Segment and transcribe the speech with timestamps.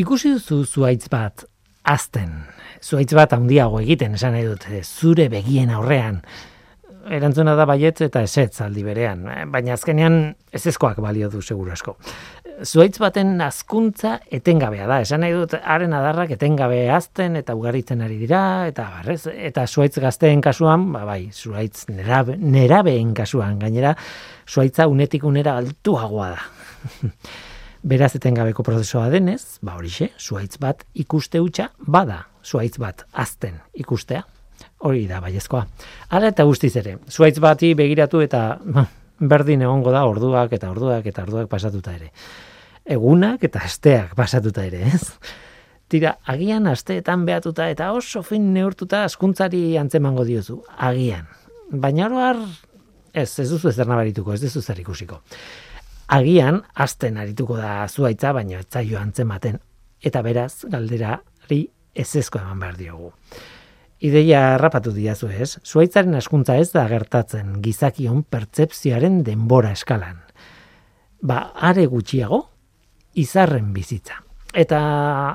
[0.00, 1.42] Ikusi duzu zuaitz bat
[1.84, 2.30] azten,
[2.80, 6.22] zuaitz bat handiago egiten, esan nahi dut, zure begien aurrean,
[7.10, 10.16] erantzuna da baiet eta esetz aldi berean, baina azkenean
[10.56, 11.98] ezezkoak balio du seguru asko.
[12.64, 18.16] Zuaitz baten azkuntza etengabea da, esan nahi dut haren adarrak etengabe azten eta ugaritzen ari
[18.22, 18.42] dira,
[18.72, 19.20] eta barrez,
[19.50, 23.92] eta zuaitz gazteen kasuan, ba bai, zuaitz nerabe, nerabeen kasuan, gainera,
[24.48, 26.50] zuaitza unetik unera altuagoa da.
[27.80, 34.20] Beraz etengabeko prozesua denez, ba horixe, zuaitz bat ikuste hutsa bada, zuaitz bat azten ikustea.
[34.84, 35.62] Hori da, baiezkoa.
[36.12, 38.60] Hala eta guztiz ere, zuaitz bati begiratu eta
[39.32, 42.10] berdin egongo da orduak eta orduak eta orduak pasatuta ere.
[42.84, 45.16] Egunak eta asteak pasatuta ere, ez?
[45.88, 50.60] Tira, agian asteetan behatuta eta oso fin neurtuta askuntzari antzemango diozu.
[50.76, 51.24] Agian.
[51.72, 52.44] Baina oroar,
[53.14, 55.22] ez, ez duzu ez nabarituko, ez duzu zer ikusiko
[56.10, 59.60] agian azten arituko da zuaitza, baina ez zaio antzematen.
[60.02, 61.62] Eta beraz, galderari
[61.94, 63.12] ez ezko eman behar diogu.
[64.00, 70.22] Ideia rapatu diazu ez, zuaitzaren askuntza ez da gertatzen gizakion pertsepzioaren denbora eskalan.
[71.20, 72.46] Ba, are gutxiago,
[73.20, 74.22] izarren bizitza.
[74.56, 74.80] Eta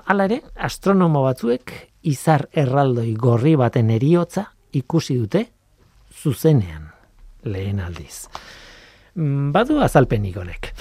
[0.03, 1.71] hala ere, astronomo batzuek
[2.09, 5.45] izar erraldoi gorri baten eriotza ikusi dute
[6.11, 6.89] zuzenean
[7.45, 8.25] lehen aldiz.
[9.15, 10.73] Mm, badu azalpenik honek.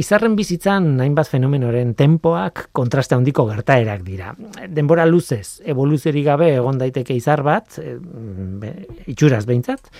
[0.00, 4.30] Izarren bizitzan hainbat fenomenoren tempoak kontraste handiko gertaerak dira.
[4.72, 7.98] Denbora luzez, evoluziorik gabe egon daiteke izar bat, e,
[8.62, 8.70] be,
[9.12, 9.90] itxuraz behintzat,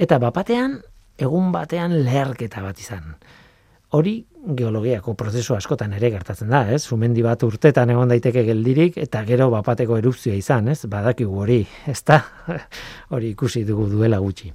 [0.00, 0.78] eta bapatean,
[1.20, 3.18] egun batean leherketa bat izan.
[3.92, 4.14] Hori
[4.56, 6.80] geologiako prozesu askotan ere gertatzen da, ez?
[6.88, 10.86] Sumendi bat urtetan egon daiteke geldirik eta gero bapateko erupzioa izan, ez?
[10.88, 11.60] Badakigu hori,
[11.92, 12.22] ezta?
[13.12, 14.48] Hori ikusi dugu duela gutxi.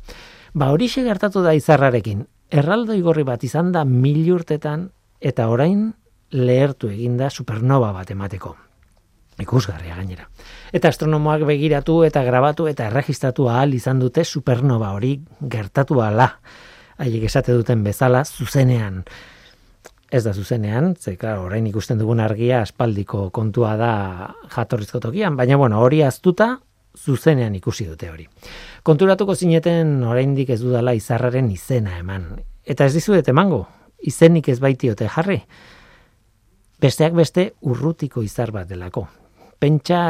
[0.58, 4.88] Ba, hori gertatu da izarrarekin, erraldo igorri bat izan da mil urtetan
[5.20, 5.92] eta orain
[6.31, 8.56] lehertu eginda supernova bat emateko.
[9.38, 10.26] Ikusgarria gainera.
[10.73, 16.32] Eta astronomoak begiratu eta grabatu eta erregistratu ahal izan dute supernova hori gertatu ala.
[16.98, 19.04] Haiek esate duten bezala zuzenean.
[20.10, 25.82] Ez da zuzenean, ze orain ikusten dugun argia aspaldiko kontua da jatorrizko tokian, baina bueno,
[25.82, 26.61] hori aztuta
[26.97, 28.27] zuzenean ikusi dute hori.
[28.83, 32.30] Konturatuko zineten oraindik ez dudala izarraren izena eman.
[32.65, 33.65] Eta ez dizuet emango,
[34.03, 35.41] izenik ez baitiote jarri.
[36.81, 39.08] Besteak beste urrutiko izar bat delako.
[39.59, 40.02] Pentsa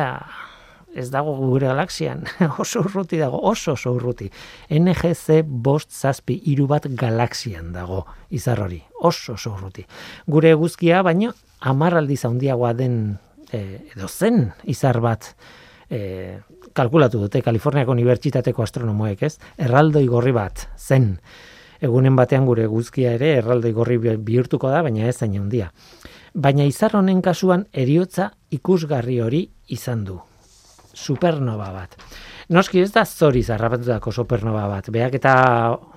[0.98, 2.24] ez dago gure galaxian,
[2.64, 4.30] oso urruti dago, oso oso urruti.
[4.74, 9.86] NGC bost zazpi iru bat galaxian dago izar hori, oso oso urruti.
[10.28, 12.98] Gure guzkia baino, amarraldi zaundiagoa den,
[13.52, 15.36] eh, edo zen izar bat,
[15.90, 16.40] e,
[16.78, 19.38] kalkulatu dute Kaliforniako Unibertsitateko astronomoek, ez?
[19.58, 21.16] Erraldoi gorri bat zen.
[21.82, 25.72] Egunen batean gure guzkia ere erraldoi gorri bihurtuko da, baina ez zain handia.
[26.34, 29.44] Baina izar honen kasuan eriotza ikusgarri hori
[29.74, 30.18] izan du.
[30.98, 31.98] Supernova bat.
[32.50, 34.90] Noski ez da zori zarrapatutako supernova bat.
[34.94, 35.34] Beak eta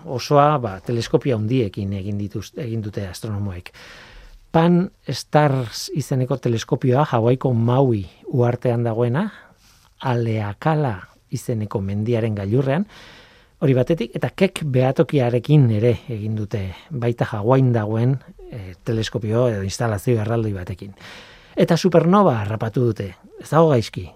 [0.04, 3.70] osoa ba, teleskopia handiekin egin, dituz, egin dute astronomoek.
[4.50, 8.02] Pan Stars izeneko teleskopioa Hawaiiko Maui
[8.34, 9.28] uartean dagoena,
[10.00, 10.96] aleakala
[11.30, 12.86] izeneko mendiaren gailurrean,
[13.60, 18.16] hori batetik, eta kek behatokiarekin ere egin dute baita jaguain dagoen
[18.50, 20.94] e, teleskopio edo instalazio erraldoi batekin.
[21.60, 24.06] Eta supernova harrapatu dute, ez dago gaizki,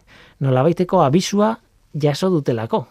[0.40, 1.54] nola baiteko abisua
[1.92, 2.86] jaso dutelako.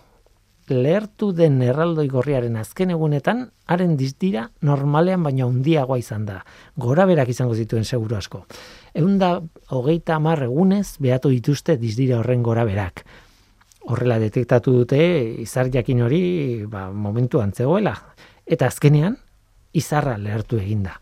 [0.70, 6.44] Lehertu den erraldoi gorriaren azken egunetan, haren dizdira normalean baina handiagoa izan da.
[6.78, 8.46] Gora berak izango zituen seguru asko
[8.94, 9.42] eunda
[9.74, 13.04] hogeita hamar egunez behatu dituzte dizdira horren gora berak.
[13.90, 15.02] Horrela detektatu dute
[15.44, 16.24] izar jakin hori
[16.70, 17.96] ba, momentu antzegoela.
[18.46, 19.18] Eta azkenean,
[19.74, 21.00] izarra lehertu eginda.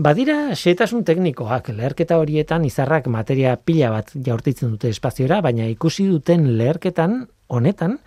[0.00, 6.46] Badira xetasun teknikoak leherketa horietan izarrak materia pila bat jaurtitzen dute espaziora, baina ikusi duten
[6.56, 7.98] leherketan honetan,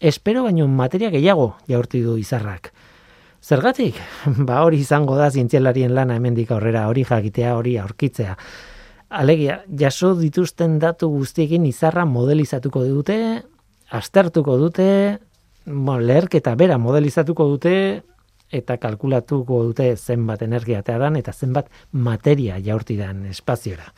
[0.00, 2.72] espero baino materia gehiago jaurti du izarrak.
[3.40, 3.96] Zergatik?
[4.48, 8.36] Ba hori izango da zientzialarien lana hemendik aurrera hori jakitea hori aurkitzea.
[9.10, 13.16] Alegia, jaso dituzten datu guztiekin izarra modelizatuko dute,
[13.90, 15.18] aztertuko dute,
[15.66, 17.74] bo, leherketa bera modelizatuko dute,
[18.50, 23.92] eta kalkulatuko dute zenbat energia dan eta zenbat materia jaurti dan espaziora.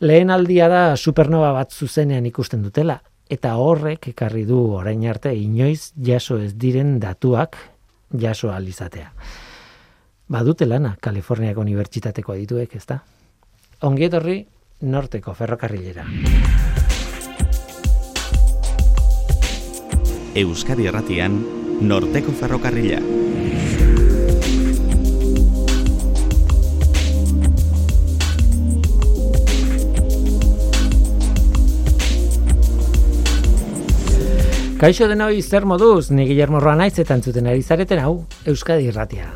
[0.00, 5.92] Lehen aldia da supernova bat zuzenean ikusten dutela, eta horrek ekarri du orain arte inoiz
[5.94, 7.56] jaso ez diren datuak
[8.12, 9.12] jaso alizatea.
[10.28, 13.00] Badute lana Kaliforniako Unibertsitateko dituek, ezta?
[13.82, 14.42] Ongietorri
[14.80, 16.04] norteko ferrokarrilera.
[20.38, 21.40] Euskadi Erratian
[21.80, 23.00] norteko ferrokarrila.
[34.78, 38.12] Kaixo denoi zer moduz, ni Guillermo Roa naiz eta entzuten ari zareten hau
[38.46, 39.26] Euskadi Irratia.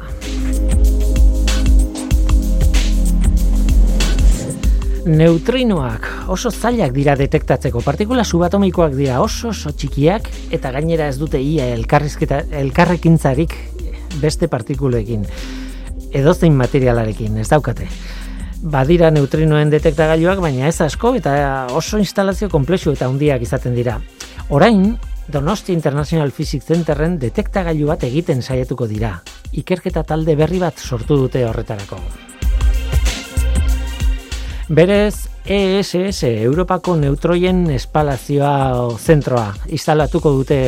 [5.03, 7.83] Neutrinoak oso zailak dira detektatzeko.
[7.83, 13.59] Partikula subatomikoak dira oso oso txikiak eta gainera ez dute ia elkarrizketa elkarrekintzarik
[14.23, 15.27] beste partikulekin
[16.15, 17.91] edozein materialarekin, ez daukate.
[18.63, 21.33] Badira neutrinoen detektagailuak, baina ez asko eta
[21.75, 23.99] oso instalazio komplexu eta handiak izaten dira.
[24.55, 24.93] Orain,
[25.29, 29.15] Donosti International Physics Centerren detektagailu bat egiten saiatuko dira.
[29.53, 32.01] Ikerketa talde berri bat sortu dute horretarako.
[34.73, 40.59] Berez, ESS, Europako Neutroien Espalazioa zentroa, instalatuko dute,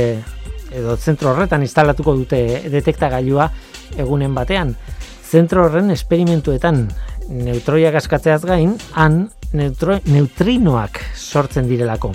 [0.74, 2.40] edo zentro horretan instalatuko dute
[2.70, 3.48] detektagailua
[3.96, 4.74] egunen batean.
[5.24, 6.84] Zentro horren esperimentuetan
[7.30, 12.12] neutroiak askatzeaz gain, han neutrinoak sortzen direlako.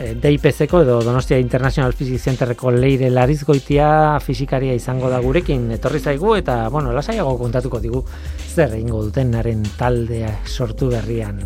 [0.00, 6.32] Eh, DIPC-ko edo Donostia International Physics Centerreko leire larizgoitia fisikaria izango da gurekin etorri zaigu
[6.38, 8.00] eta bueno, lasaiago kontatuko digu
[8.54, 11.44] zer egingo duten naren taldea sortu berrian.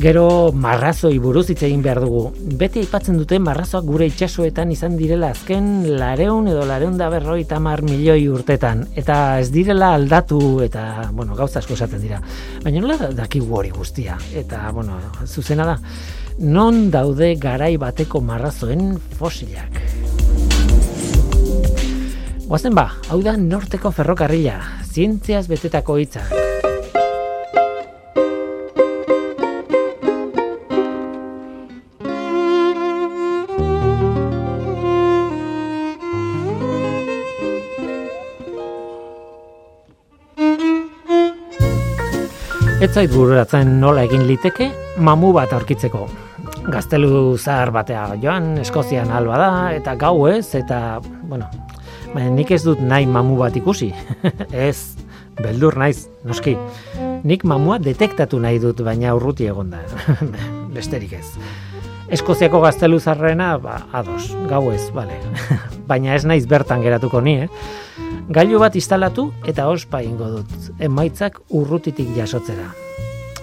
[0.00, 2.30] Gero marrazoi buruz hitz egin behar dugu.
[2.56, 5.66] Beti aipatzen dute marrazoak gure itsasoetan izan direla azken
[6.00, 8.86] lareun edo lareun da berroi tamar milioi urtetan.
[8.96, 12.22] Eta ez direla aldatu eta, bueno, gauza asko esaten dira.
[12.64, 14.16] Baina nola daki hori guztia.
[14.32, 15.76] Eta, bueno, zuzena da.
[16.40, 19.82] Non daude garai bateko marrazoen fosilak.
[22.48, 24.56] Guazen ba, hau da norteko ferrokarrila.
[24.94, 26.49] Zientziaz betetako hitzak.
[42.80, 44.70] Ez zait bururatzen nola egin liteke
[45.04, 46.06] mamu bat aurkitzeko.
[46.72, 50.78] Gaztelu zahar batea joan, Eskozian alba da, eta gau ez, eta,
[51.28, 51.50] bueno,
[52.16, 53.90] nik ez dut nahi mamu bat ikusi.
[54.66, 54.96] ez,
[55.36, 56.56] beldur naiz, noski.
[57.20, 59.82] Nik mamua detektatu nahi dut, baina urruti egon da.
[60.76, 61.26] Besterik ez.
[62.08, 65.20] Eskoziako gaztelu zarrena, ba, ados, gau ez, bale.
[65.90, 67.48] baina ez naiz bertan geratuko ni, eh?
[68.30, 72.70] Gailu bat instalatu eta ospa ingo dut, emaitzak urrutitik jasotzera.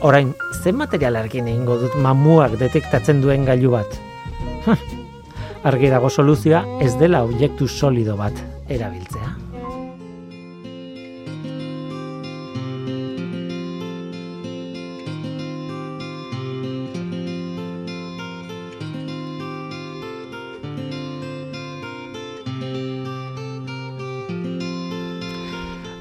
[0.08, 0.30] Orain,
[0.64, 3.98] zen materialarekin egingo dut mamuak detektatzen duen gailu bat?
[5.68, 9.47] Argi dago soluzioa ez dela objektu solido bat erabiltzea.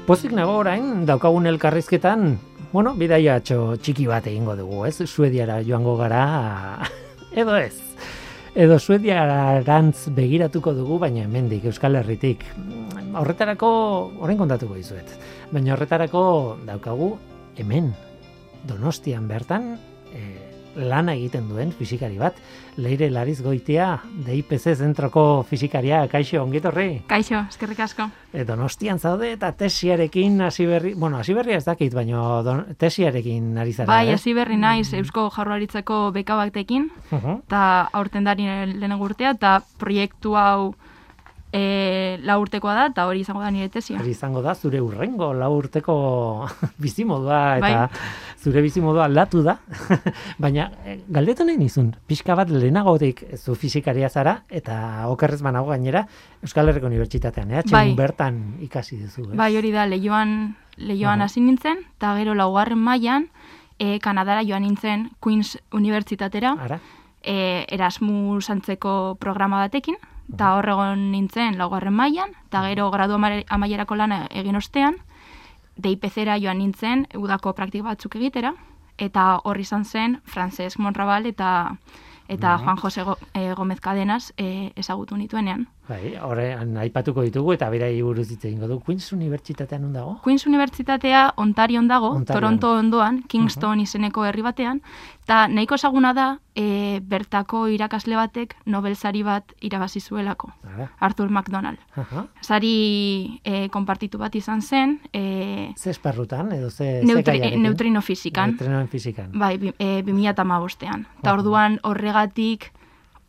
[0.07, 2.37] Pozik nago orain, daukagun elkarrizketan,
[2.71, 5.01] bueno, bidaia txiki bat egingo dugu, ez?
[5.03, 6.21] Suediara joango gara,
[7.41, 7.75] edo ez.
[8.55, 12.45] Edo Suediara rantz begiratuko dugu, baina hemendik Euskal Herritik.
[13.19, 13.73] Horretarako,
[14.23, 15.11] orain kontatuko dizuet.
[15.51, 16.23] Baina horretarako
[16.63, 17.11] daukagu
[17.59, 17.91] hemen,
[18.63, 19.73] Donostian bertan,
[20.77, 22.37] lana egiten duen fisikari bat.
[22.77, 27.03] Leire Lariz Goitia, DIPC zentroko fisikaria, kaixo, ongitorri?
[27.09, 28.05] Kaixo, eskerrik asko.
[28.31, 33.73] E, donostian zaude eta tesiarekin hasi berri, bueno, hasi berria ez dakit, baina tesiarekin ari
[33.73, 33.89] zara.
[33.89, 37.63] Bai, hasi berri naiz Eusko Jaurlaritzako beka batekin, eta
[37.97, 40.75] aurten dari lehen urtea, eta proiektu hau
[41.57, 43.97] e, la urtekoa da, eta hori izango da nire tesia.
[43.99, 45.95] Hori izango da, zure urrengo la urteko
[46.83, 48.11] bizimodua, eta bai.
[48.43, 49.57] zure bizimodua aldatu da.
[50.43, 56.05] Baina, e, galdetu nahi nizun, pixka bat lehenagotik zu fizikaria zara, eta okerrez banago gainera,
[56.45, 57.63] Euskal Herriko Unibertsitatean, eh?
[57.71, 57.89] bai.
[57.97, 59.31] bertan ikasi duzu.
[59.33, 63.31] Bai, hori da, lehioan, lehioan hasi nintzen, eta gero laugarren mailan
[63.79, 66.53] e, Kanadara joan nintzen Queen's Unibertsitatera,
[67.23, 69.97] e, Erasmus antzeko programa batekin,
[70.33, 74.97] eta horregon nintzen laugarren mailan eta gero gradu amaierako lana egin ostean,
[75.77, 78.53] DIPZ-era joan nintzen udako praktik batzuk egitera,
[78.97, 81.77] eta horri izan zen Francesc Monrabal eta
[82.27, 83.03] eta Juan Jose
[83.33, 85.67] eh, Gomez Cadenas e, ezagutu nituenean.
[85.87, 86.49] Bai, horre,
[86.81, 88.81] aipatuko ditugu eta berai buruz hitz egingo du.
[88.83, 90.17] Queen's Unibertsitatean on dago?
[90.23, 94.81] Queen's Unibertsitatea Ontario dago, Toronto ondoan, Kingston izeneko herri batean,
[95.23, 100.51] eta nahiko ezaguna da e, bertako irakasle batek Nobel sari bat irabazi zuelako.
[100.99, 101.79] Arthur McDonald.
[102.41, 104.99] Sari e, konpartitu bat izan zen.
[105.13, 108.57] E, ze esparrutan, edo ze, neutri, neutrino fizikan.
[108.57, 109.31] Neutrino fizikan.
[109.31, 111.07] Bai, e, 2008 bostean.
[111.21, 112.73] Eta orduan horregatik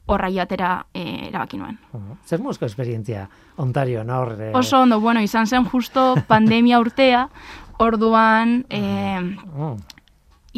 [0.08, 1.76] horra joatera e, erabaki nuen.
[2.24, 4.34] Zer muzko esperientzia, Ontario, nor?
[4.40, 4.50] E...
[4.56, 7.28] Oso ondo, bueno, izan zen justo pandemia urtea,
[7.78, 8.82] orduan e,
[9.20, 9.74] mm.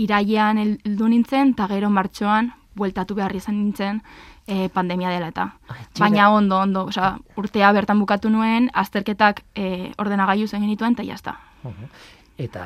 [0.01, 4.01] iraian heldu nintzen, eta gero martxoan bueltatu behar izan nintzen
[4.47, 5.49] e, pandemia dela eta.
[5.99, 11.37] Baina ondo, ondo, osea, urtea bertan bukatu nuen, azterketak e, ordenagailu zen genituen, eta jazta.
[12.41, 12.63] Eta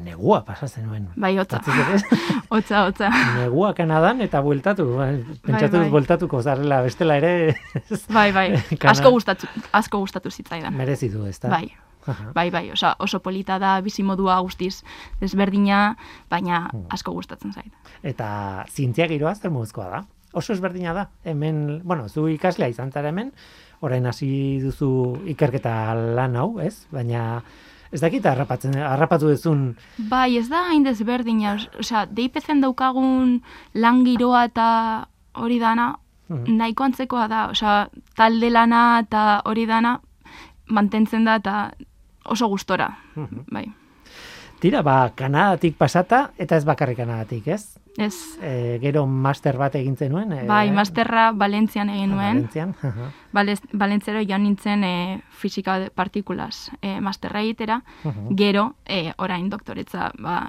[0.00, 1.08] negua pasatzen nuen.
[1.20, 1.60] Bai, hotza.
[2.54, 3.10] hotza, hotza.
[3.36, 4.86] Negua Kanadan eta bueltatu.
[4.96, 5.10] Bai,
[5.44, 5.90] pentsatu bai, bai.
[5.92, 7.32] bueltatuko zarela bestela ere.
[8.16, 8.46] bai, bai.
[8.88, 10.72] Asko gustatu, asko gustatu zitzaidan.
[10.78, 11.52] Merezi du, ezta?
[11.52, 11.68] Bai.
[12.32, 14.78] bai, bai, oso, oso polita da bizimodua guztiz
[15.20, 15.98] desberdina,
[16.32, 16.88] baina hmm.
[16.96, 17.92] asko gustatzen zait.
[18.00, 20.06] Eta zientzia giroa zer da?
[20.32, 21.08] Oso ezberdina da.
[21.24, 23.32] Hemen, bueno, zu ikaslea izan zara hemen,
[23.80, 26.86] orain hasi duzu ikerketa lan hau, ez?
[26.92, 27.42] Baina
[27.92, 29.62] ez dakit harrapatzen, harrapatu duzun.
[30.10, 33.38] Bai, ez da hain desberdina, osea, deipezen daukagun
[33.74, 34.68] lan giroa eta
[35.34, 35.94] hori dana,
[36.28, 39.98] mm nahiko antzekoa da, osea, talde lana eta hori dana
[40.68, 41.54] mantentzen da eta
[42.24, 43.66] oso gustora, mm bai.
[44.58, 47.78] Tira, ba, Kanadatik pasata, eta ez bakarrik Kanadatik, ez?
[47.98, 48.14] Ez.
[48.42, 50.32] E, gero master bat egin zenuen?
[50.34, 52.40] E, bai, masterra Valentzian egin nuen.
[52.42, 52.74] Valentzian.
[53.84, 54.94] Valentziero joan nintzen e,
[55.30, 57.80] fisika partikulas e, masterra egitera,
[58.38, 60.40] gero e, orain doktoretza ba,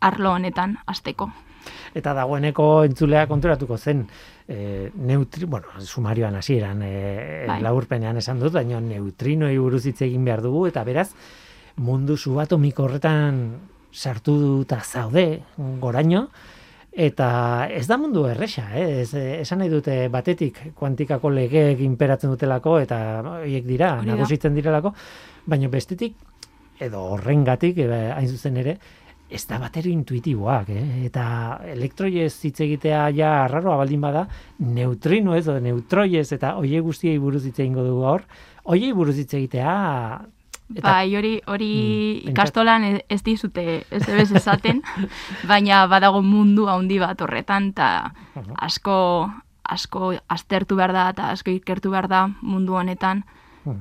[0.00, 1.30] arlo honetan azteko.
[1.96, 4.04] Eta dagoeneko entzulea konturatuko zen,
[4.48, 6.92] e, neutri, bueno, sumarioan hasieran e,
[7.48, 7.62] bai.
[7.64, 11.10] laurpenean esan dut, baina neutrinoei buruz hitz egin behar dugu, eta beraz,
[11.76, 13.40] mundu subatomiko horretan
[13.94, 15.42] sartu duta zaude
[15.80, 16.28] goraino,
[16.94, 19.02] eta ez da mundu erresa, eh?
[19.02, 22.98] ez, esan nahi dute batetik kuantikako legeek inperatzen dutelako, eta
[23.38, 24.94] horiek dira, nagusitzen direlako,
[25.46, 26.14] baina bestetik,
[26.82, 28.76] edo horrengatik, eh, hain zuzen ere,
[29.34, 31.06] ez da batero intuitiboak, eh?
[31.08, 31.24] eta
[31.72, 34.26] elektroiez hitz egitea ja arraroa baldin bada,
[34.58, 38.26] neutrino ez, neutroiez, eta oie guztiei buruz hitz egingo dugu hor,
[38.70, 39.74] oiei buruz hitz egitea
[40.72, 41.72] Eta, bai, hori hori
[42.24, 44.80] mm, ikastolan ez dizute ez debes esaten,
[45.50, 48.14] baina badago mundu handi bat horretan ta
[48.56, 48.96] asko
[49.64, 53.24] asko aztertu behar da eta asko ikertu behar da mundu honetan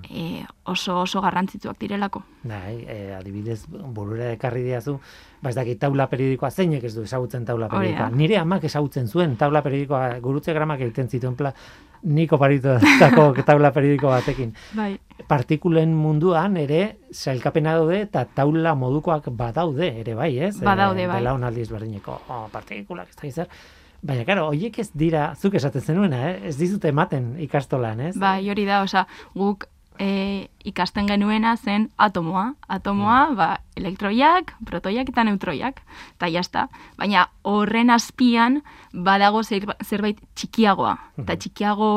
[0.10, 2.24] e, oso oso garrantzitsuak direlako.
[2.44, 4.98] Bai, e, adibidez, burura ekarri diazu,
[5.42, 8.10] ba ez dakit taula periodikoa zeinek ez du ezagutzen taula periodikoa.
[8.16, 11.54] Nire amak ezagutzen zuen taula periodikoa, gurutze gramak egiten zituen pla,
[12.04, 14.54] niko parito dako taula periodiko batekin.
[14.78, 14.96] Bai.
[15.28, 20.58] Partikulen munduan ere sailkapena daude eta taula modukoak badaude ere bai, ez?
[20.63, 21.22] Badaude, bai.
[21.22, 23.48] Belaunaldiz berdineko, oh, partikulak ez da.
[24.04, 26.50] Baina, karo, horiek ez dira, zuk esaten zenuena, eh?
[26.50, 28.18] ez dizute ematen ikastolan, ez?
[28.20, 29.64] Bai, hori da, oza, guk
[30.00, 32.54] e, ikasten genuena zen atomoa.
[32.68, 33.38] Atomoa, mm.
[33.40, 33.48] ba,
[33.80, 35.80] elektroiak, protoiak eta neutroiak,
[36.18, 36.68] eta jazta.
[37.00, 40.98] Baina horren azpian badago zerbait txikiagoa.
[41.18, 41.40] Eta mm.
[41.46, 41.90] txikiago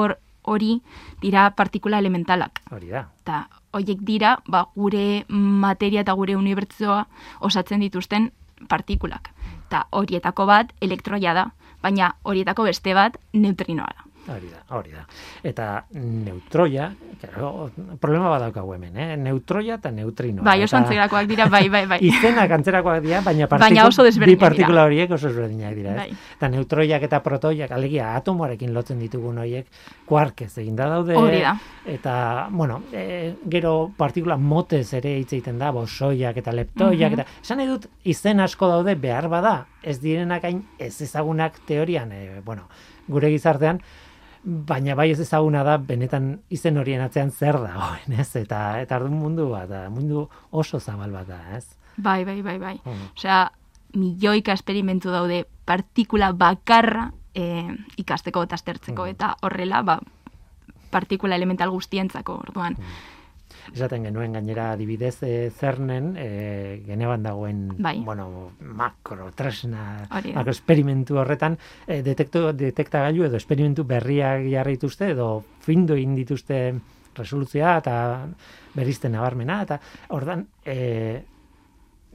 [0.47, 0.81] hori
[1.23, 2.63] dira partikula elementalak.
[2.71, 3.07] Hori da.
[3.25, 3.43] Eta
[3.77, 7.03] horiek dira, ba, gure materia eta gure unibertsoa
[7.45, 8.31] osatzen dituzten
[8.71, 9.33] partikulak.
[9.67, 11.49] Eta horietako bat elektroia da,
[11.87, 14.07] baina horietako beste bat neutrinoa da.
[14.27, 15.05] Hori da, hori da.
[15.47, 16.89] Eta neutroia,
[17.21, 17.69] claro,
[18.03, 19.17] problema badaukagu hemen, eh?
[19.21, 20.43] Neutroia eta neutrino.
[20.47, 21.99] Bai, oso antzerakoak dira, bai, bai, bai.
[22.09, 25.95] Izenak antzerakoak dira, baina, baina oso bi partikula horiek oso desberdinak dira.
[26.01, 26.09] Bai.
[26.35, 29.71] Eta neutroiak eta protoiak, alegia, atomoarekin lotzen ditugun horiek,
[30.11, 31.15] kuarkez egin da daude.
[31.15, 31.55] Hori da.
[31.87, 32.17] Eta,
[32.51, 37.63] bueno, e, gero partikula motez ere hitz egiten da, bosoiak eta leptoiak, mm eta, esan
[37.63, 39.55] edut, izen asko daude behar bada,
[39.87, 42.67] ez direnak hain ez ezagunak teorian, e, bueno,
[43.07, 43.81] gure gizartean,
[44.47, 48.29] baina bai ez ezaguna da benetan izen horien atzean zer da ez?
[48.39, 51.67] Eta eta ardun mundu bat da, mundu oso zabal bat da, ez?
[51.97, 52.77] Bai, bai, bai, bai.
[52.85, 53.09] Mm.
[53.17, 53.41] Osea,
[53.97, 57.65] milioika esperimentu daude partikula bakarra e,
[57.99, 59.17] ikasteko eta aztertzeko mm.
[59.17, 59.99] eta horrela, ba,
[60.91, 62.79] partikula elemental guztientzako, orduan.
[62.79, 63.16] Mm
[63.75, 67.99] esaten genuen gainera adibidez e, zernen e, geneban dagoen bai.
[68.05, 75.31] bueno, makro tresna makro esperimentu horretan e, detekto, detektagailu edo esperimentu berriak jarraituzte edo
[75.67, 76.61] findu indituzte
[77.17, 77.97] resoluzioa eta
[78.77, 79.81] berizten nabarmena eta
[80.17, 81.23] ordan e,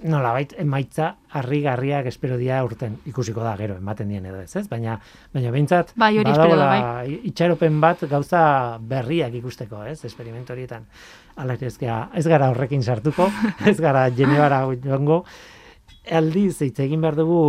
[0.03, 4.65] nola bait, emaitza harri-garriak espero dia urten ikusiko da gero, ematen dien edo ez, ez?
[4.69, 4.97] Baina,
[5.33, 7.19] baina behintzat, bai, bai.
[7.29, 8.43] itxaropen bat gauza
[8.79, 9.99] berriak ikusteko, ez?
[10.05, 10.87] Esperimentu horietan.
[11.37, 13.29] Ala ez, ez gara horrekin sartuko,
[13.69, 15.23] ez gara jenebara joango.
[16.11, 17.43] Aldiz, hitz egin behar dugu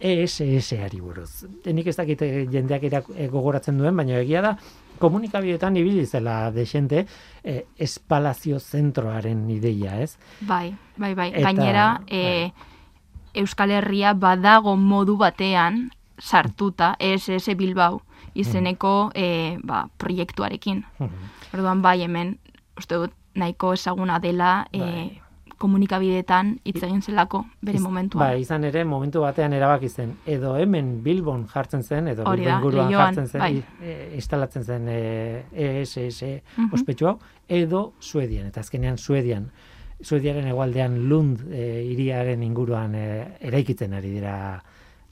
[0.00, 1.44] ESS-ari buruz.
[1.66, 4.54] Nik ez dakit jendeak gogoratzen duen, baina egia da,
[5.00, 7.06] komunikabidetan ibili zela desente
[7.44, 10.16] eh, espalazio zentroaren ideia, ez?
[10.46, 11.30] Bai, bai, bai.
[11.32, 12.52] Gainera, bai.
[13.34, 18.00] Euskal Herria badago modu batean sartuta ESS Bilbao
[18.34, 19.66] izeneko mm.
[19.66, 20.84] ba, proiektuarekin.
[20.98, 22.36] Mm Orduan bai hemen,
[22.78, 25.19] uste dut, nahiko ezaguna dela bai.
[25.60, 28.22] Komunikabideetan hitz egin zelako bere Iz, momentuan.
[28.22, 32.92] Ba, izan ere momentu batean erabaki zen edo hemen Bilbon jartzen zen edo Bilbon guruan
[32.94, 33.62] jartzen zen bai.
[33.82, 39.50] E, instalatzen zen ESS e, uh ospetsu hau edo Suedian eta azkenean Suedian
[40.00, 43.06] Suediaren egualdean Lund e, iriaren inguruan e,
[43.50, 44.34] eraikitzen ari dira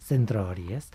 [0.00, 0.86] zentro hori, ez?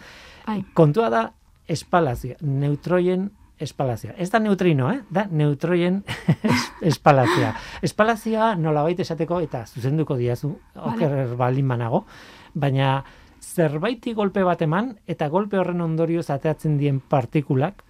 [0.47, 0.63] Bai.
[0.73, 1.23] Kontua da
[1.69, 3.29] espalazio, neutroien
[3.63, 4.13] espalazioa.
[4.17, 5.01] Ez da neutrino, eh?
[5.09, 6.01] da neutroien
[6.91, 7.53] espalazioa.
[7.81, 10.93] Espalazioa nola baita esateko eta zuzenduko diazu, vale.
[10.93, 12.05] oker balin manago,
[12.53, 12.99] baina
[13.43, 17.83] zerbaiti golpe bat eman eta golpe horren ondorio zateatzen dien partikulak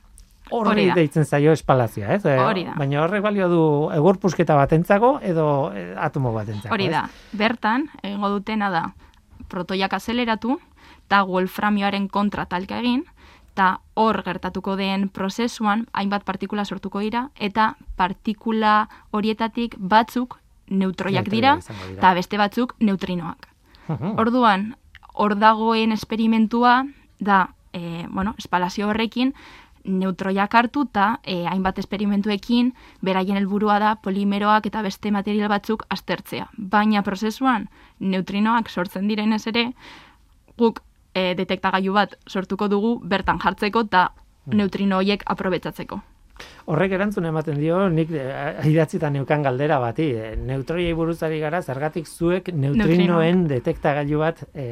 [0.52, 2.26] horri deitzen zaio espalazioa, ez?
[2.26, 2.76] Hori da.
[2.78, 3.64] Baina horrek balio du
[3.96, 7.06] egorpusketa batentzako edo eh, atomo batentzako, Hori da.
[7.32, 8.84] Bertan, egingo dutena da,
[9.50, 10.58] protoiak azeleratu,
[11.06, 13.04] eta wolframioaren kontra talka egin,
[13.54, 20.40] eta hor gertatuko den prozesuan hainbat partikula sortuko dira eta partikula horietatik batzuk
[20.74, 21.60] neutroiak dira
[21.92, 23.50] eta beste batzuk neutrinoak.
[24.18, 24.74] Orduan,
[25.14, 26.86] hor dagoen esperimentua
[27.20, 29.34] da, e, bueno, espalazio horrekin
[29.84, 36.48] neutroiak hartu eta e, hainbat esperimentuekin beraien helburua da polimeroak eta beste material batzuk aztertzea.
[36.58, 37.68] Baina prozesuan
[38.00, 39.68] neutrinoak sortzen direnez ere,
[40.58, 40.82] guk
[41.14, 44.58] e, detektagailu bat sortuko dugu bertan jartzeko eta hmm.
[44.58, 46.02] neutrino horiek aprobetsatzeko.
[46.66, 52.08] Horrek erantzun ematen dio, nik eh, idatzita neukan galdera bati, e, neutroiei buruzari gara, zergatik
[52.08, 54.66] zuek neutrinoen detektagailu bat e,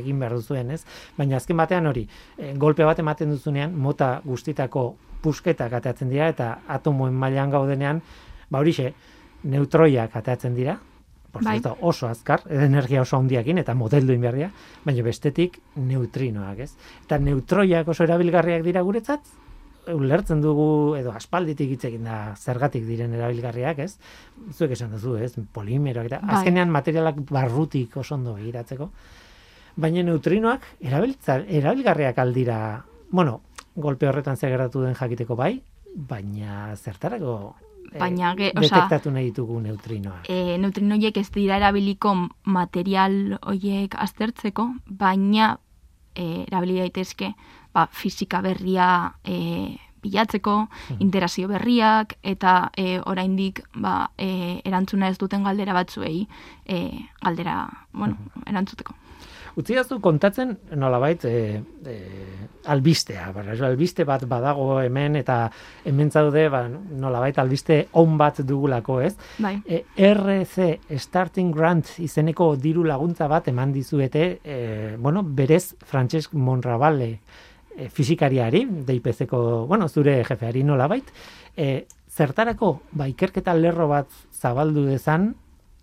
[0.00, 0.82] egin behar duzuen, ez?
[1.16, 2.04] Baina azken batean hori,
[2.36, 4.84] e, golpe bat ematen duzunean, mota guztitako
[5.24, 8.02] pusketak ateatzen dira, eta atomoen mailan gaudenean,
[8.52, 8.92] ba horixe,
[9.48, 10.76] neutroiak ateatzen dira,
[11.32, 11.60] Por bai.
[11.80, 14.48] oso azkar, energia oso handiakin eta modeldu inberria,
[14.84, 16.72] baina bestetik neutrinoak, ez?
[17.04, 19.20] Eta neutroiak oso erabilgarriak dira guretzat,
[19.92, 23.98] ulertzen dugu edo aspalditik hitz egin da zergatik diren erabilgarriak, ez?
[24.56, 25.34] Zuek esan duzu, ez?
[25.52, 26.40] Polimeroak eta bai.
[26.40, 28.90] azkenean materialak barrutik oso ondo begiratzeko.
[29.78, 32.58] Baina neutrinoak erabiltza erabilgarriak aldira,
[33.10, 33.40] bueno,
[33.76, 35.58] golpe horretan zer gertatu den jakiteko bai,
[35.94, 40.28] baina zertarako Eh, baina ge, detektatu nahi ditugu neutrinoak.
[40.28, 45.56] E, neutrinoiek ez dira erabiliko material hoiek aztertzeko, baina
[46.14, 47.32] e, erabili daitezke
[47.74, 51.00] ba, fisika berria e, bilatzeko, hmm.
[51.02, 56.26] interazio berriak, eta e, oraindik ba, e, erantzuna ez duten galdera batzuei
[56.66, 56.82] e,
[57.22, 57.60] galdera
[57.92, 58.46] bueno, hmm.
[58.46, 58.94] erantzuteko.
[59.58, 61.96] Utzi kontatzen nolabait e, e,
[62.68, 65.50] albistea, bara, albiste bat badago hemen eta
[65.84, 69.14] hemen zaude ba, nolabait albiste on bat dugulako, ez?
[69.38, 69.56] Bai.
[69.66, 77.10] E, RC Starting Grant izeneko diru laguntza bat eman dizuete, e, bueno, berez Francesc Monrabale
[77.76, 81.12] e, fizikariari, DIPZ-ko, bueno, zure jefeari nolabait,
[81.56, 85.32] e, zertarako ba, ikerketa lerro bat zabaldu dezan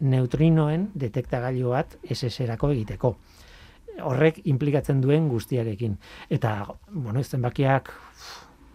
[0.06, 3.16] neutrinoen detektagailu bat SS-erako egiteko
[4.04, 5.98] horrek implikatzen duen guztiarekin.
[6.30, 6.58] Eta,
[6.92, 7.92] bueno, zenbakiak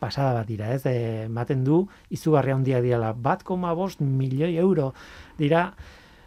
[0.01, 0.83] pasada bat dira, ez?
[0.89, 4.95] Ematen du, izugarria handia diala, bat koma bost milioi euro
[5.39, 5.69] dira,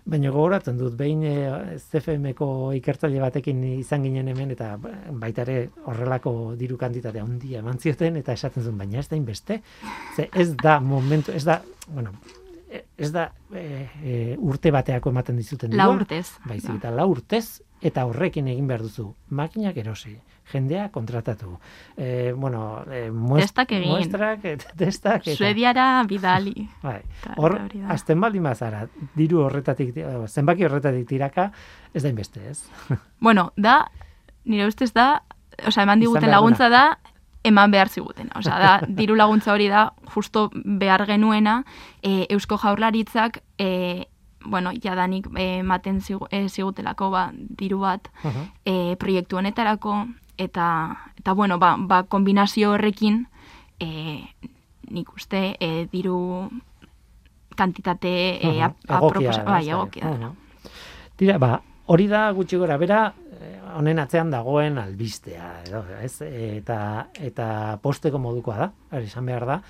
[0.05, 1.33] baina gogoratzen dut, behin e,
[1.79, 8.19] CFM-ko ikertzaile batekin izan ginen hemen, eta baita ere horrelako diru kantitatea handia eman zioten,
[8.19, 9.61] eta esaten zuen, baina ez da inbeste,
[10.15, 12.11] ze ez da momentu, ez da, bueno,
[12.97, 15.77] ez da e, urte bateako ematen dizuten.
[15.77, 16.27] La urtez.
[16.49, 19.09] Baizik, eta la urtez, eta horrekin egin behar duzu.
[19.35, 20.13] Makinak erosi,
[20.51, 21.57] jendea kontratatu.
[21.97, 23.89] E, bueno, e, muest, egin.
[23.91, 24.45] muestrak,
[24.79, 25.27] testak.
[25.27, 25.35] Eta...
[25.35, 26.55] Suediara bidali.
[26.85, 27.01] Bai.
[27.37, 27.59] Hor,
[27.93, 29.95] azten baldi mazara, diru horretatik,
[30.27, 31.49] zenbaki horretatik tiraka,
[31.93, 32.63] ez da inbeste, ez?
[33.27, 33.83] bueno, da,
[34.45, 35.23] nire ustez da,
[35.67, 36.85] oza, eman diguten laguntza da,
[37.43, 38.31] eman behar ziguten.
[38.39, 41.63] Osa, da, diru laguntza hori da, justo behar genuena,
[42.01, 44.07] e, Eusko Jaurlaritzak, e,
[44.45, 48.45] bueno, jadanik e, maten e, zigutelako ba, diru bat uh -huh.
[48.65, 53.27] e, proiektu honetarako, eta, eta bueno, ba, ba, kombinazio horrekin,
[53.79, 54.23] e,
[54.89, 56.49] nik uste, e, diru
[57.55, 58.73] kantitate uh -huh.
[58.89, 60.09] egokia, bai, egokia.
[60.09, 60.31] Uh -huh.
[61.17, 63.13] Tira, ba, hori da gutxi gora, bera,
[63.77, 66.21] honen atzean dagoen albistea, edo, ez?
[66.21, 67.47] Eta, eta
[67.81, 69.61] posteko modukoa da, esan behar da.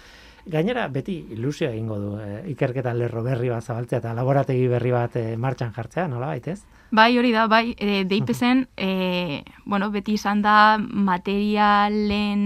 [0.46, 5.16] Gainera, beti ilusio egingo du, e, ikerketan lerro berri bat zabaltzea eta laborategi berri bat
[5.16, 6.60] e, martxan jartzea, nola baitez?
[6.92, 12.42] Bai, hori da, bai, e, deipezen, e, bueno, beti izan da materialen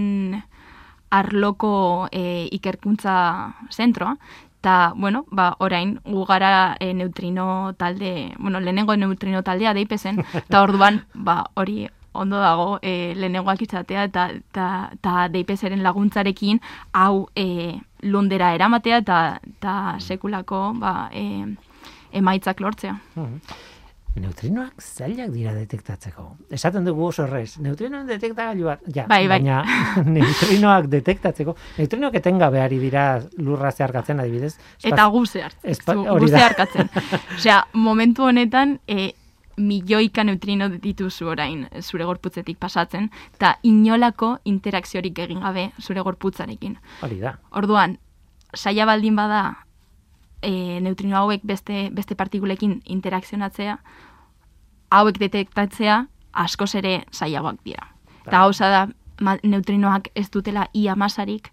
[1.10, 4.16] arloko e, ikerkuntza zentroa,
[4.60, 10.62] eta, bueno, ba, orain, gu gara e, neutrino talde, bueno, lehenengo neutrino taldea deipezen, eta
[10.62, 16.60] orduan, ba, hori ondo dago e, lehenengoak itzatea, eta, eta, eta deipezeren laguntzarekin,
[16.92, 21.44] hau e, lundera eramatea, eta, eta sekulako, ba, e,
[22.12, 22.94] emaitzak lortzea.
[23.14, 23.66] Mhm.
[24.18, 26.24] Neutrinoak zailak dira detektatzeko.
[26.50, 27.58] Esaten dugu oso errez.
[27.62, 29.38] Neutrinoen detektagailu bat, ja, bai, bai.
[29.38, 29.60] baina
[30.16, 33.04] neutrinoak detektatzeko, neutrinoak etenga behari dira
[33.38, 34.54] lurra zeharkatzen adibidez.
[34.56, 35.24] Espaz, Eta gu
[36.32, 36.90] zeharkatzen.
[37.38, 39.12] Osea, momentu honetan, e,
[39.58, 46.76] milioika neutrino dituzu orain zure gorputzetik pasatzen, eta inolako interakziorik egin gabe zure gorputzarekin.
[47.02, 47.36] Hori da.
[47.50, 47.98] Orduan,
[48.54, 49.42] saia baldin bada
[50.42, 53.78] e, neutrino hauek beste, beste partikulekin interakzionatzea,
[54.90, 57.88] hauek detektatzea askoz ere zailagoak dira.
[58.26, 58.86] Eta hauza da,
[59.42, 61.50] neutrinoak ez dutela ia masarik,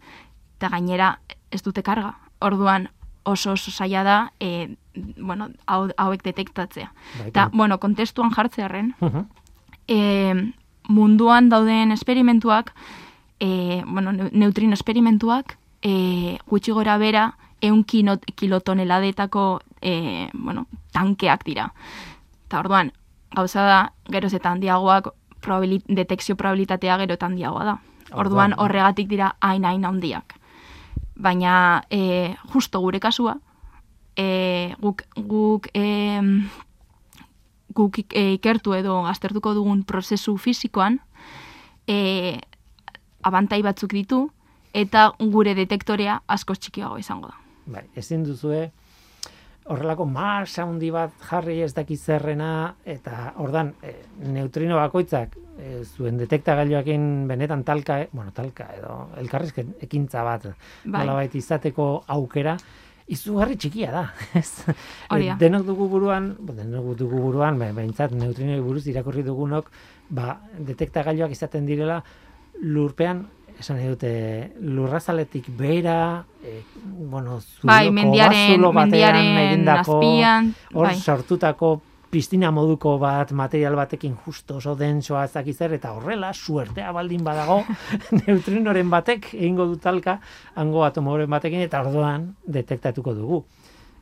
[0.58, 1.16] eta gainera
[1.52, 2.14] ez dute karga.
[2.42, 2.90] Orduan,
[3.26, 4.76] oso oso zaila da, e,
[5.18, 6.92] bueno, hauek detektatzea.
[7.20, 9.26] Bai, eta, bueno, kontestuan jartzearen, uh
[9.88, 10.34] e,
[10.88, 12.74] munduan dauden esperimentuak,
[13.40, 21.72] e, bueno, neutrino esperimentuak, e, gutxi gora bera, eun kilotoneladetako e, bueno, tankeak dira.
[22.46, 22.92] Eta orduan,
[23.36, 23.80] gauza da,
[24.12, 25.12] geroz eta handiagoak
[25.42, 27.78] probabilit, detekzio probabilitatea gero eta handiagoa da.
[28.14, 30.35] Orduan, horregatik dira hain-hain handiak.
[31.16, 33.38] Baina, e, justo gure kasua,
[34.18, 36.22] e, guk, guk, e,
[37.76, 41.00] guk e, ikertu edo aztertuko dugun prozesu fisikoan,
[41.88, 42.40] e,
[43.24, 44.26] abantai batzuk ditu,
[44.76, 47.40] eta gure detektorea asko txikiago izango da.
[47.66, 48.70] Bai, ezin duzue
[49.66, 53.96] horrelako masa handi bat jarri ez daki zerrena eta ordan e,
[54.30, 61.00] neutrino bakoitzak e, zuen detektagailuekin benetan talka, e, bueno, talka edo elkarrizken ekintza bat bai.
[61.00, 62.58] nolabait izateko aukera
[63.10, 64.04] izugarri txikia da,
[64.42, 64.66] ez?
[65.14, 69.72] E, denok dugu buruan, denok dugu buruan, behintzat neutrino buruz irakurri dugunok,
[70.10, 72.04] ba, detektagailuak izaten direla
[72.62, 73.26] lurpean
[73.60, 80.96] esan dute lurrazaletik bera, e, bueno, zulo, bai, mendiaren, mendiaren azpian, hor bai.
[81.00, 81.78] sortutako
[82.16, 87.64] piztina moduko bat material batekin justo oso dentsoa zer eta horrela suertea baldin badago
[88.22, 90.20] neutrinoren batek egingo du talka
[90.56, 93.44] hango atomoren batekin eta orduan detektatuko dugu.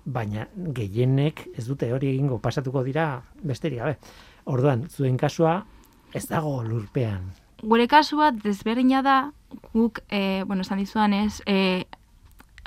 [0.06, 3.98] Baina gehienek ez dute hori egingo pasatuko dira besterik gabe.
[4.46, 5.64] Orduan, zuen kasua
[6.14, 7.43] ez dago lurpean.
[7.64, 9.18] Gure kasua desberdina da
[9.72, 11.86] guk, e, bueno, esan dizudan ez, e,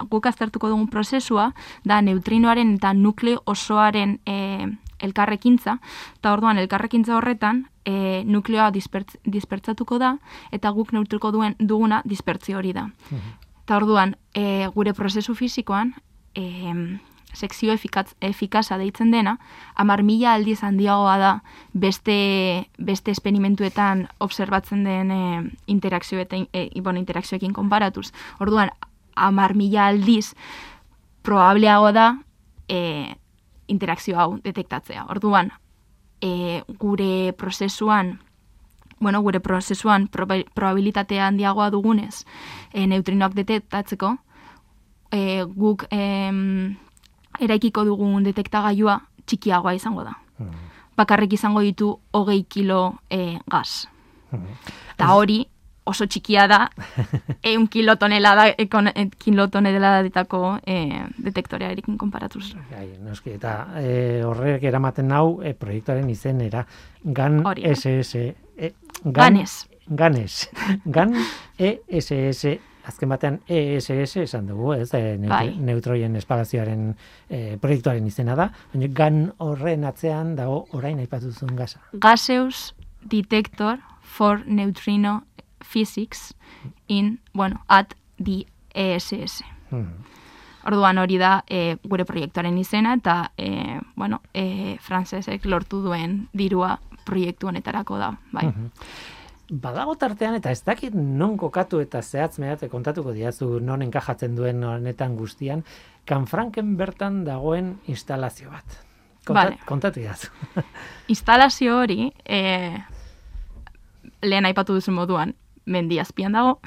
[0.09, 1.51] guk aztertuko dugun prozesua,
[1.85, 4.67] da neutrinoaren eta nukleo osoaren e,
[5.05, 5.79] elkarrekintza,
[6.17, 10.17] eta orduan elkarrekintza horretan, e, nukleoa dispertz, dispertzatuko da,
[10.53, 12.89] eta guk neutruko duen duguna dispertzio hori da.
[13.65, 15.93] Eta orduan, e, gure prozesu fisikoan,
[16.35, 16.73] e,
[17.33, 19.37] sekzio efikaz, efikaza deitzen dena,
[19.75, 21.33] amar mila aldiz handiagoa da
[21.73, 22.17] beste,
[22.79, 25.23] beste esperimentuetan observatzen den e,
[25.67, 28.12] interakzioekin, e, bueno, interakzioekin konparatuz.
[28.41, 28.71] Orduan,
[29.15, 30.35] amar mila aldiz
[31.23, 32.09] probableago da
[32.69, 33.15] e,
[33.67, 35.07] interakzio hau detektatzea.
[35.11, 35.53] Orduan,
[36.21, 38.21] e, gure prozesuan
[38.99, 42.25] Bueno, gure prozesuan probabilitatea handiagoa dugunez
[42.73, 44.15] e, neutrinoak detektatzeko,
[45.12, 46.01] e, guk e,
[47.40, 50.14] eraikiko dugun detektagailua txikiagoa izango da.
[50.38, 50.55] Hmm.
[50.96, 53.87] Bakarrik izango ditu hogei kilo e, gaz.
[54.31, 54.57] Hmm.
[54.94, 55.42] Eta hori
[55.87, 56.61] oso txikia da
[57.51, 62.51] eun kilotonelada ekon, e, kilotonelada ditako e, detektorea erikin konparatuz.
[62.72, 66.64] Gai, noski, eta e, horrek eramaten nau e, proiektuaren izenera
[67.05, 68.22] GAN SS
[68.57, 68.72] e,
[69.05, 70.49] GAN, Ganes Ganes
[70.85, 71.14] GAN
[71.59, 76.88] ESS azken batean ESS esan dugu, ez, e, neutroien espagazioaren
[77.29, 81.83] e, proiektuaren izena da, baina gan horren atzean dago orain aipatu zuen gaza.
[81.92, 85.22] Gaseus detector for neutrino
[85.61, 86.35] physics
[86.88, 88.44] in, bueno, at the
[88.75, 89.42] ESS.
[89.70, 90.05] Hmm.
[90.66, 96.77] Orduan hori da e, gure proiektuaren izena eta e, bueno, e, frantsesek lortu duen dirua
[97.07, 98.49] proiektu honetarako da, bai.
[98.49, 98.72] Hmm
[99.51, 104.65] badago tartean eta ez dakit non kokatu eta zehatz mehate kontatuko diazu non enkajatzen duen
[104.65, 105.65] honetan guztian,
[106.05, 108.83] kanfranken bertan dagoen instalazio bat.
[109.27, 110.31] Kontat, Kontatu diazu.
[111.13, 112.79] instalazio hori, e,
[114.23, 115.35] lehen aipatu duzu moduan,
[115.67, 116.61] mendi azpian dago,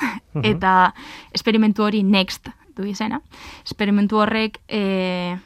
[0.43, 0.93] eta
[1.35, 3.21] esperimentu hori next du izena.
[3.63, 5.37] Esperimentu horrek, e,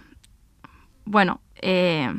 [1.06, 2.10] bueno, e,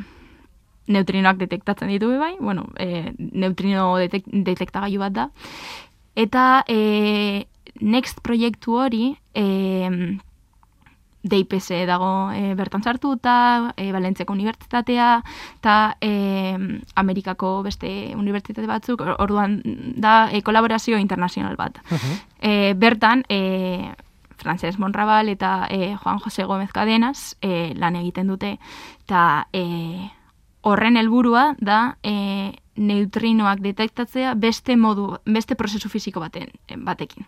[0.86, 5.30] neutrinoak detektatzen ditu bai, bueno, e, neutrino detek, detektagailu bat da.
[6.14, 7.46] Eta e,
[7.80, 10.16] next proiektu hori e,
[11.24, 15.08] DIPS dago e, bertan sartu eta e, Balentzeko Unibertsitatea
[15.56, 16.10] eta e,
[17.00, 19.60] Amerikako beste unibertsitate batzuk, orduan
[19.96, 21.80] da e, kolaborazio internazional bat.
[21.90, 22.18] Uh -huh.
[22.40, 23.94] e, bertan, e,
[24.36, 28.58] Frances Monrabal eta e, Juan Jose Gómez Cadenas e, lan egiten dute,
[29.04, 30.10] eta e,
[30.64, 36.50] horren helburua da e, neutrinoak detektatzea beste modu, beste prozesu fisiko baten,
[36.86, 37.26] batekin.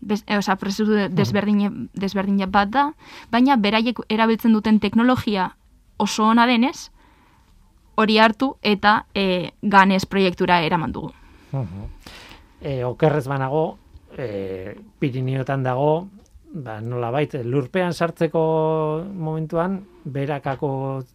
[0.00, 2.90] Bez, e, oza, prozesu desberdin, desberdin bat da,
[3.30, 5.50] baina beraiek erabiltzen duten teknologia
[5.98, 6.90] oso ona denez,
[7.96, 11.12] hori hartu eta e, ganez proiektura eraman dugu.
[11.52, 11.88] Uh -huh.
[12.60, 13.78] e, okerrez banago,
[14.16, 16.08] e, Pirineotan dago,
[16.56, 18.42] ba, nola bait, lurpean sartzeko
[19.12, 20.70] momentuan, berakako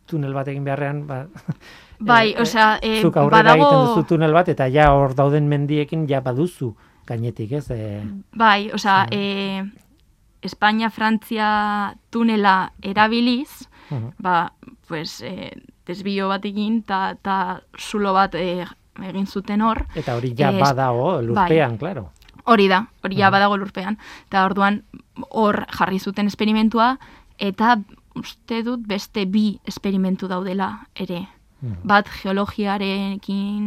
[0.09, 1.23] tunel bat egin beharrean, ba,
[2.11, 3.65] bai, e, osea, e, zuk aurrera badago...
[3.65, 6.73] egiten duzu tunel bat, eta ja hor dauden mendiekin ja baduzu
[7.09, 7.65] gainetik, ez?
[7.73, 8.01] E,
[8.37, 9.65] bai, osea, e,
[10.41, 11.49] Espainia, Frantzia
[12.09, 13.67] tunela erabiliz,
[14.21, 14.53] ba,
[14.87, 15.51] pues, e,
[15.85, 17.37] desbio bat egin, eta ta
[17.77, 18.63] zulo bat e,
[19.01, 19.85] egin zuten hor.
[19.97, 21.81] Eta hori ja es, badago lurpean, bai.
[21.81, 22.09] claro.
[22.51, 23.97] Hori da, hori ja badago lurpean.
[24.27, 24.81] Eta orduan
[25.29, 26.95] hor jarri zuten esperimentua,
[27.39, 27.77] eta
[28.19, 31.25] uste dut beste bi esperimentu daudela ere.
[31.61, 33.65] Bat geologiarekin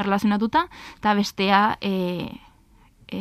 [0.00, 0.64] erlazionatuta,
[0.96, 1.92] eta bestea e,
[3.12, 3.20] e,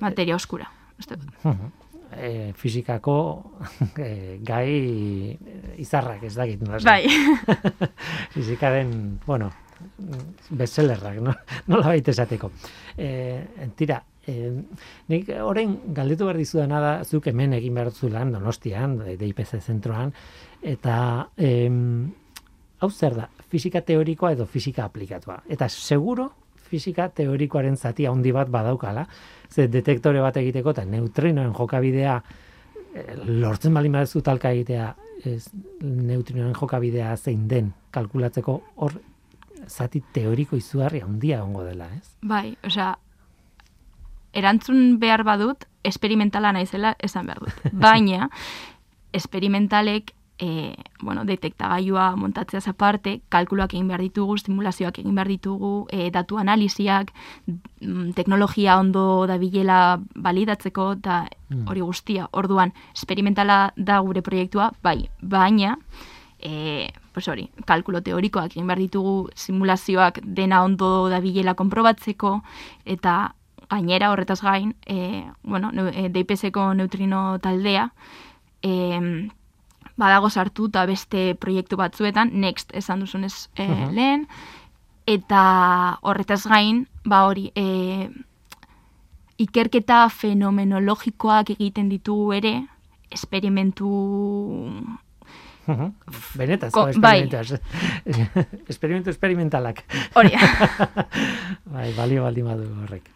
[0.00, 0.70] materia oskura.
[0.98, 1.76] Uste dut
[2.16, 3.16] e, fizikako
[3.98, 5.38] e, gai
[5.78, 6.62] izarrak ez dakit.
[6.84, 7.06] Bai.
[8.34, 9.50] Fizikaren, bueno,
[10.50, 11.34] bestsellerrak, no?
[11.70, 12.50] nola baita esateko.
[12.96, 14.50] E, tira, e,
[15.12, 20.12] nik orain galdetu behar dizu da, zuk hemen egin behar lan, donostian, DIPC zentroan,
[20.62, 21.68] eta e,
[22.80, 25.42] hau zer da, fizika teorikoa edo fizika aplikatua.
[25.48, 26.30] Eta seguro,
[26.68, 29.06] fizika teorikoaren zati handi bat badaukala,
[29.50, 32.16] ze detektore bat egiteko eta neutrinoen jokabidea
[32.94, 34.88] eh, lortzen bali baduzu talka egitea
[35.28, 35.48] ez
[35.82, 38.98] neutrinoen jokabidea zein den kalkulatzeko hor
[39.68, 42.16] zati teoriko izugarri handia ongo dela, ez?
[42.22, 42.94] Bai, osea,
[44.32, 47.66] erantzun behar badut, esperimentala naizela esan behar dut.
[47.86, 48.30] Baina,
[49.12, 56.10] esperimentalek e, bueno, detektagailua montatzea aparte, kalkuluak egin behar ditugu, simulazioak egin behar ditugu, e,
[56.14, 57.10] datu analiziak,
[57.46, 61.66] mm, teknologia ondo dabilela balidatzeko, eta hmm.
[61.68, 62.28] hori guztia.
[62.32, 65.76] Orduan, esperimentala da gure proiektua, bai, baina,
[66.38, 72.42] e, pues hori, kalkulo teorikoak egin behar ditugu, simulazioak dena ondo dabilela konprobatzeko,
[72.84, 73.34] eta
[73.68, 77.90] gainera horretaz gain, e, bueno, e, DPS-ko neutrino taldea,
[78.62, 78.70] e,
[79.98, 84.28] badago sartu eta beste proiektu batzuetan, next esan duzunez e, lehen,
[85.06, 88.08] eta horretaz gain, ba hori, e,
[89.38, 92.54] ikerketa fenomenologikoak egiten ditugu ere,
[93.10, 93.90] esperimentu...
[96.38, 97.28] Benetaz, Ko, bai.
[98.72, 99.84] Esperimentu esperimentalak.
[100.16, 100.32] Hori.
[101.74, 103.10] bai, balio baldi madu horrek.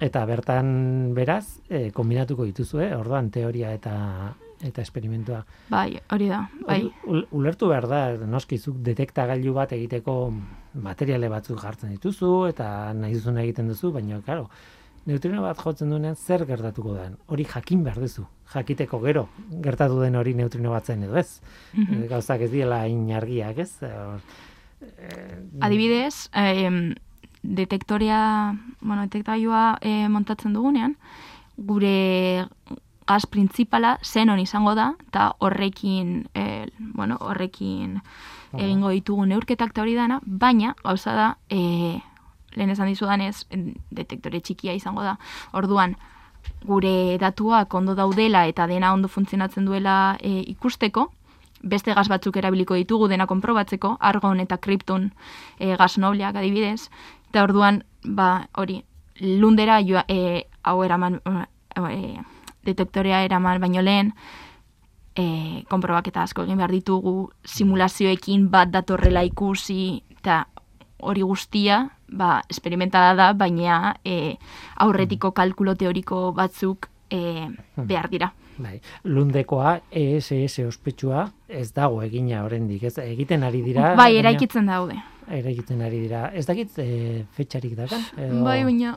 [0.00, 3.94] Eta bertan beraz, eh, kombinatuko dituzue, orduan teoria eta
[4.64, 5.42] eta esperimentua.
[5.68, 6.78] Bai, hori da, bai.
[7.36, 10.14] ulertu behar da, noskizuk detektagailu bat egiteko
[10.80, 14.48] materiale batzuk jartzen dituzu, eta nahi duzun egiten duzu, baina, karo,
[15.06, 17.16] neutrino bat jotzen duenean zer gertatuko den.
[17.26, 18.26] Hori jakin behar duzu.
[18.52, 19.28] Jakiteko gero,
[19.62, 21.40] gertatu den hori neutrino bat zen edo ez.
[21.74, 23.72] Mm Gauzak ez diela inargiak ez.
[25.60, 26.94] Adibidez, eh,
[27.42, 30.96] detektoria, bueno, detektailua eh, montatzen dugunean,
[31.56, 32.46] gure
[33.06, 38.00] gaz printzipala zenon izango da, eta horrekin, e, bueno, horrekin
[38.56, 42.00] egingo ditugu neurketak eta hori dana, baina, gauza da, e,
[42.56, 43.46] lehen esan dizudanez,
[43.90, 45.16] detektore txikia izango da,
[45.52, 45.96] orduan,
[46.66, 51.10] gure datuak ondo daudela eta dena ondo funtzionatzen duela e, ikusteko,
[51.62, 55.10] beste gaz batzuk erabiliko ditugu dena konprobatzeko, argon eta kripton
[55.58, 56.88] e, gaz nobleak adibidez,
[57.30, 58.82] eta orduan, ba, hori,
[59.20, 62.18] lundera, joa, e, hau eraman, e,
[62.66, 64.12] detektorea eraman baino lehen,
[65.16, 70.44] e, konprobaketa asko egin behar ditugu, simulazioekin bat datorrela ikusi, eta
[70.98, 74.36] hori guztia, ba, esperimentala da, baina e,
[74.82, 78.32] aurretiko kalkulo teoriko batzuk e, behar dira.
[78.56, 78.78] Bai.
[79.04, 83.92] Lundekoa, ESS ospetsua, ez dago egina oraindik ez egiten ari dira.
[83.98, 84.96] Bai, eraikitzen daude.
[85.26, 86.30] Eraikitzen ari dira.
[86.32, 88.06] Ez dakit e, fetxarik dakan?
[88.16, 88.44] Edo...
[88.46, 88.94] Bai, baina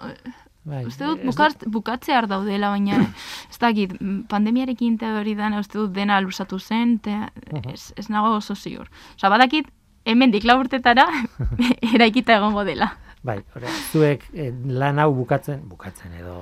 [0.70, 3.00] Bai, uste dut bukart, bukatze har daudela, baina
[3.52, 3.96] ez dakit,
[4.30, 7.16] pandemiarekin eta hori dana, uste dut dena lusatu zen, te,
[7.64, 8.90] ez, ez nago oso ziur.
[9.16, 9.72] Osa, badakit,
[10.10, 11.08] hemen dikla urtetara,
[11.94, 12.92] eraikita egongo dela.
[13.26, 16.38] Bai, ora, zuek eh, lan hau bukatzen, bukatzen edo,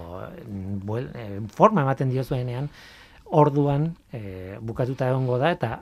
[0.85, 2.69] buel, eh, forma ematen dio zuenean,
[3.25, 5.79] orduan eh, bukatuta egongo da, eta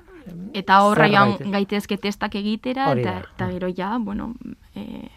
[0.58, 4.32] eta horra joan gaitezke testak egitera eta, eta gero ja, bueno,
[4.76, 5.10] e,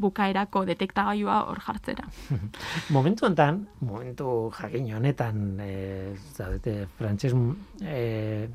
[0.00, 2.06] bukaerako detektagailua hor jartzera.
[2.96, 7.34] momentu honetan, momentu jakin honetan, e, zaudete, frantxez,
[7.82, 8.48] e,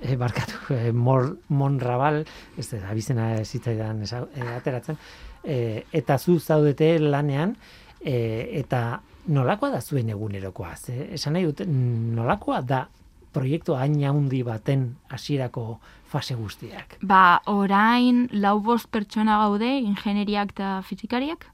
[0.00, 2.24] e, barkatu, e, mor, monrabal,
[2.58, 4.98] ez da, abizena zitzaidan e, ateratzen,
[5.44, 7.56] e, eta zu zaudete lanean,
[8.00, 8.16] e,
[8.60, 10.74] eta nolakoa da zuen egunerokoa?
[10.76, 12.86] Ze, esan nahi dut, nolakoa da
[13.30, 15.78] proiektu hain handi baten hasierako
[16.10, 16.96] fase guztiak?
[17.02, 21.46] Ba, orain lau bost pertsona gaude, ingenieriak eta fizikariak,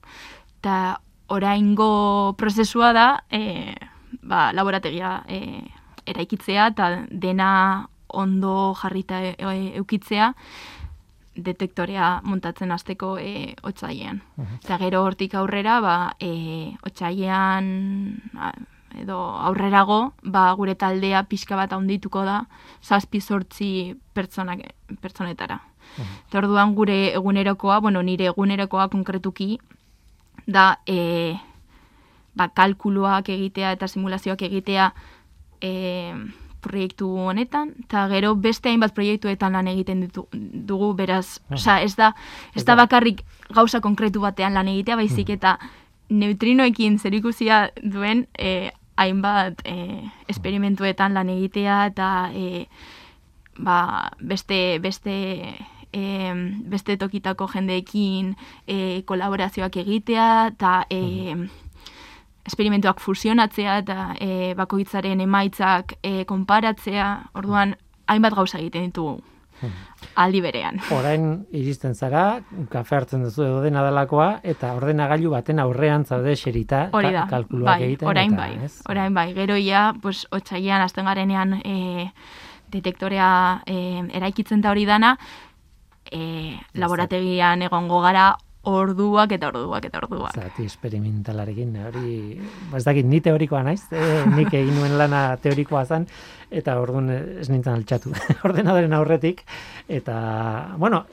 [0.61, 0.97] eta
[1.29, 3.75] oraingo prozesua da, e,
[4.23, 5.67] ba, laborategia e,
[6.07, 7.51] eraikitzea eta dena
[8.17, 10.33] ondo jarrita e, e, eukitzea
[11.37, 14.23] detektorea montatzen hasteko e, otsailean.
[14.63, 17.69] Eta gero hortik aurrera, ba, e, otsailean
[18.97, 22.41] edo aurrerago, ba, gure taldea pixka bat handituko da,
[22.83, 23.71] zazpi sortzi
[24.17, 24.65] pertsonak,
[25.03, 25.61] pertsonetara.
[25.97, 29.59] Eta orduan gure egunerokoa, bueno, nire egunerokoa konkretuki,
[30.47, 31.37] da, e,
[32.37, 34.91] ba, kalkuluak egitea eta simulazioak egitea,
[35.61, 35.73] e,
[36.67, 42.13] proiektu honetan, eta gero beste hainbat proiektuetan lan egiten ditu, dugu, beraz, oza, ez da,
[42.55, 43.23] ez da bakarrik
[43.55, 45.57] gauza konkretu batean lan egitea, baizik eta
[46.11, 50.03] neutrinoekin zerikusia duen e, hainbat e,
[50.33, 52.67] esperimentuetan lan egitea, eta e,
[53.59, 55.17] ba, beste, beste,
[55.93, 56.03] e,
[56.71, 58.35] beste tokitako jendeekin
[58.67, 61.03] e, kolaborazioak egitea, eta e,
[62.47, 67.75] esperimentuak fusionatzea eta e, bakoitzaren emaitzak e, konparatzea, orduan
[68.07, 69.17] hainbat gauza egiten ditugu
[69.61, 69.73] hmm.
[70.23, 70.81] aldi berean.
[70.95, 72.41] Orain iristen zara,
[72.73, 77.73] kafe hartzen duzu edo dena delakoa, eta ordenagailu baten aurrean zaude xerita Hori da, kalkuluak
[77.75, 78.09] bai, egiten.
[78.09, 78.75] Orain bai, ez?
[78.91, 82.09] orain bai, gero ia, pues, otxaian, azten garenean e,
[82.73, 83.29] detektorea
[83.67, 83.77] e,
[84.19, 85.17] eraikitzen da hori dana,
[86.11, 88.35] e, laborategian egongo gara
[88.67, 90.35] orduak eta orduak eta orduak.
[90.35, 92.17] Zati esperimentalarekin, hori,
[92.71, 96.09] ba, ez dakit, ni teorikoa naiz, eh, nik egin nuen lana teorikoa zen,
[96.51, 98.13] eta orduan ez nintzen altxatu
[98.49, 99.45] ordenadoren aurretik,
[99.89, 100.19] eta,
[100.79, 101.05] bueno,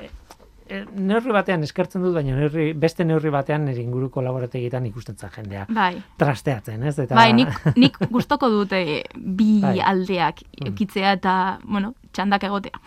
[0.95, 5.65] neurri batean eskertzen dut, baina neurri, beste neurri batean nire inguruko laborategitan ikusten jendea.
[5.69, 5.95] Bai.
[6.17, 6.97] Trasteatzen, ez?
[6.99, 7.15] Eta...
[7.15, 9.80] Bai, nik, nik gustoko dute bi bai.
[9.80, 10.71] aldeak mm.
[10.73, 12.84] ekitzea eta, bueno, txandak egotea.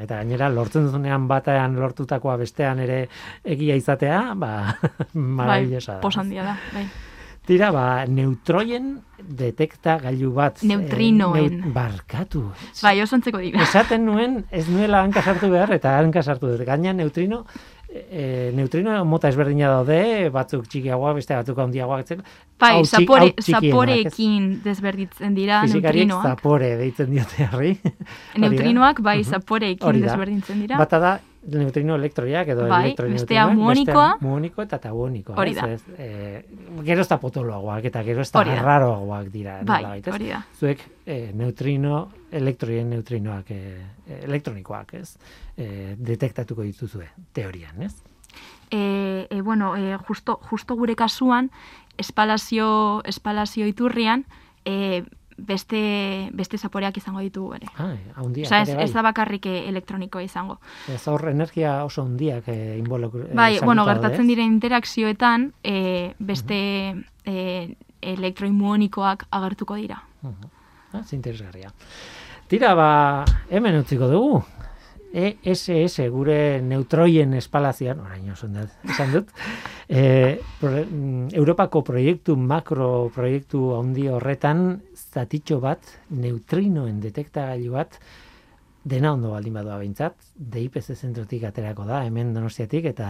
[0.00, 3.04] Eta gainera, lortzen duzunean batean lortutakoa bestean ere
[3.44, 4.74] egia izatea, ba,
[5.14, 6.88] maravillosa bai, posandia da, bai.
[7.48, 10.60] Tira, ba, neutroien detekta gailu bat.
[10.66, 11.56] Neutrinoen.
[11.64, 12.44] Eh, barkatu.
[12.82, 13.62] Bai, oso antzeko dira.
[13.64, 16.62] Esaten nuen, ez nuela hanka sartu behar, eta hanka sartu dut.
[16.68, 17.44] Gaina neutrino,
[17.88, 22.02] e, neutrino mota ezberdina daude, batzuk txikiagoa, beste batzuk handiagoa.
[22.60, 26.28] Bai, zapore, zaporeekin desberditzen dira neutrinoak.
[26.34, 27.74] zapore deitzen diote harri.
[28.38, 30.78] Neutrinoak, bai, zaporeekin desberdintzen dira.
[30.78, 34.18] Bata da, neutrino elektroiak edo bai, bestea muonikoa.
[34.20, 35.36] Muoniko eta tabuonikoa.
[35.40, 35.66] Hori da.
[35.72, 36.44] Ez, eh,
[36.84, 39.60] gero ez da potoloagoak eta gero ez da raroagoak dira.
[39.64, 40.42] Bai, hori da.
[40.58, 45.16] Zuek eh, neutrino, elektroien neutrinoak eh, elektronikoak, ez?
[45.56, 47.94] Eh, detektatuko dituzue, teorian, ez?
[48.70, 51.50] E, e, bueno, e, justo, justo gure kasuan,
[51.98, 54.24] espalazio, espalazio iturrian,
[54.64, 55.02] e,
[55.46, 57.66] beste beste zaporeak izango ditugu ere.
[57.76, 58.46] Ah, handia.
[58.46, 58.84] Osea, ez, bai.
[58.84, 60.58] ez da bakarrik eh, elektroniko izango.
[60.88, 63.14] Ez hor energia oso handiak eh, inbolok.
[63.14, 66.60] Eh, bai, bueno, gertatzen diren interakzioetan eh, beste
[66.94, 67.04] uh -huh.
[67.24, 70.02] eh, elektroimuonikoak agertuko dira.
[70.22, 70.48] Uh -huh.
[70.92, 71.70] Ah, interesgarria.
[72.48, 74.42] Tira, ba, hemen utziko dugu.
[75.12, 78.46] ESS gure neutroien espalazian, orain oso
[78.88, 79.32] esan dut,
[79.88, 87.98] e, pro, mm, Europako proiektu, makro proiektu handi horretan, zatitxo bat, neutrinoen detektagailu bat,
[88.90, 93.08] dena ondo baldin badoa behintzat, DIPC zentrotik aterako da, hemen donostiatik, eta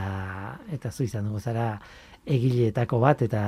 [0.77, 1.73] eta zu izan dugu zara,
[2.31, 3.43] egileetako bat eta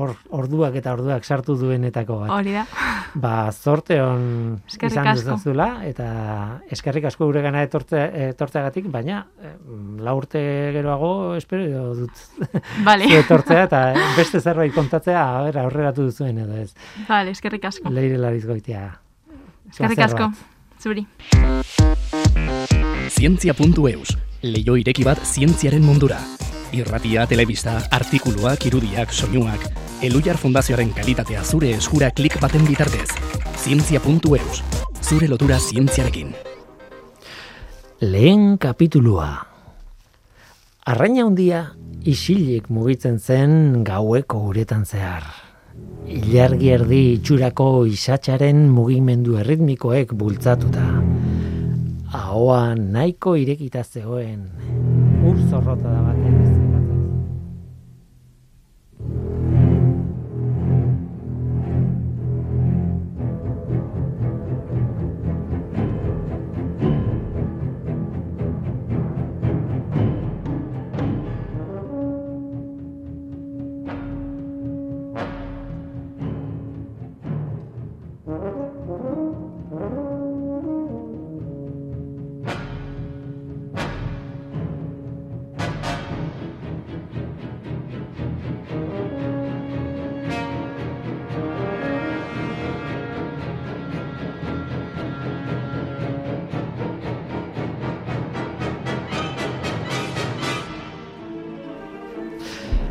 [0.00, 2.30] or, orduak eta orduak sartu duenetako bat.
[2.32, 2.64] Hori da.
[3.20, 4.24] Ba, zorte on
[4.72, 6.06] izan duzazula eta
[6.72, 9.52] eskerrik asko gure gana etortze, etortzeagatik, baina eh,
[10.02, 10.40] la urte
[10.74, 12.24] geroago espero dut.
[12.88, 13.10] Vale.
[13.20, 13.84] etortzea eta
[14.16, 16.72] beste zerbait kontatzea aurrera aurreratu duzuen edo ez.
[17.06, 17.92] Vale, eskerrik asko.
[17.92, 18.88] Leire Lariz goitia.
[19.70, 20.32] Eskerrik asko.
[20.80, 21.06] Zuri.
[23.08, 24.16] Zientzia.eus.
[24.42, 26.20] Leio ireki bat zientziaren mundura
[26.74, 29.62] irratia, telebista, artikuluak, irudiak, soinuak,
[30.04, 33.08] Elujar Fundazioaren kalitatea zure eskura klik baten bitartez.
[33.62, 34.62] Zientzia.eus,
[35.00, 36.34] zure lotura zientziarekin.
[38.00, 39.46] Lehen kapitulua.
[40.84, 41.62] Arraina handia
[42.04, 45.43] isilik mugitzen zen gaueko uretan zehar.
[46.04, 50.84] Ilargi erdi itxurako isatxaren mugimendu erritmikoek bultzatuta.
[52.14, 54.42] Ahoa nahiko irekita zegoen.
[55.24, 56.23] Ur zorrota da batean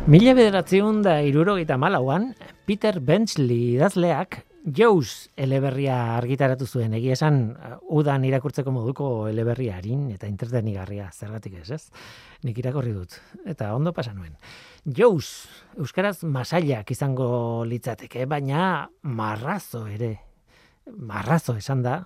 [0.04, 2.34] Mila bederatzeun da irurogeita malauan,
[2.68, 4.42] Peter Benchley idazleak
[4.76, 7.38] Jaws eleberria argitaratu zuen, egia esan
[7.88, 11.80] udan irakurtzeko moduko eleberria harin eta interdenigarria, zergatik ez, ez?
[12.44, 13.16] Nik irakorri dut,
[13.48, 14.36] eta ondo pasa nuen.
[14.84, 15.48] Jaws,
[15.80, 20.18] Euskaraz masailak izango litzateke, baina marrazo ere,
[20.84, 22.02] marrazo esan da,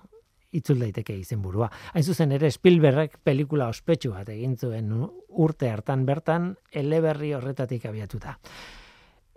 [0.51, 1.69] itzul daiteke izenburua.
[1.93, 4.91] Hain zuzen ere Spielbergek pelikula ospetsu bat egin zuen
[5.29, 8.37] urte hartan bertan eleberri horretatik abiatuta.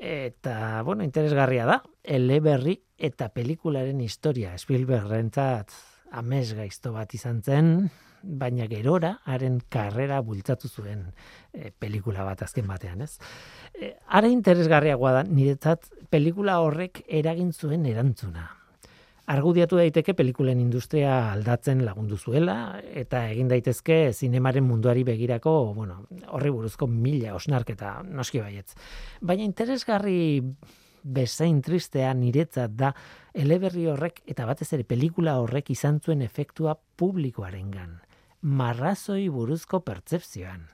[0.02, 5.76] Eta, bueno, interesgarria da, eleberri eta pelikularen historia Spielbergrentzat
[6.18, 7.68] amez gaizto bat izan zen,
[8.22, 11.08] baina gerora haren karrera bultzatu zuen
[11.52, 13.16] e, pelikula bat azken batean, ez?
[13.74, 18.48] E, are interesgarriagoa da, niretzat pelikula horrek eragin zuen erantzuna
[19.30, 26.02] argudiatu daiteke pelikulen industria aldatzen lagundu zuela eta egin daitezke zinemaren munduari begirako, bueno,
[26.34, 28.74] horri buruzko mila osnarketa noski baietz.
[29.20, 30.42] Baina interesgarri
[31.02, 32.92] bezain tristea niretzat da
[33.34, 38.00] eleberri horrek eta batez ere pelikula horrek izan zuen efektua publikoarengan.
[38.42, 40.66] Marrazoi buruzko pertzepzioan.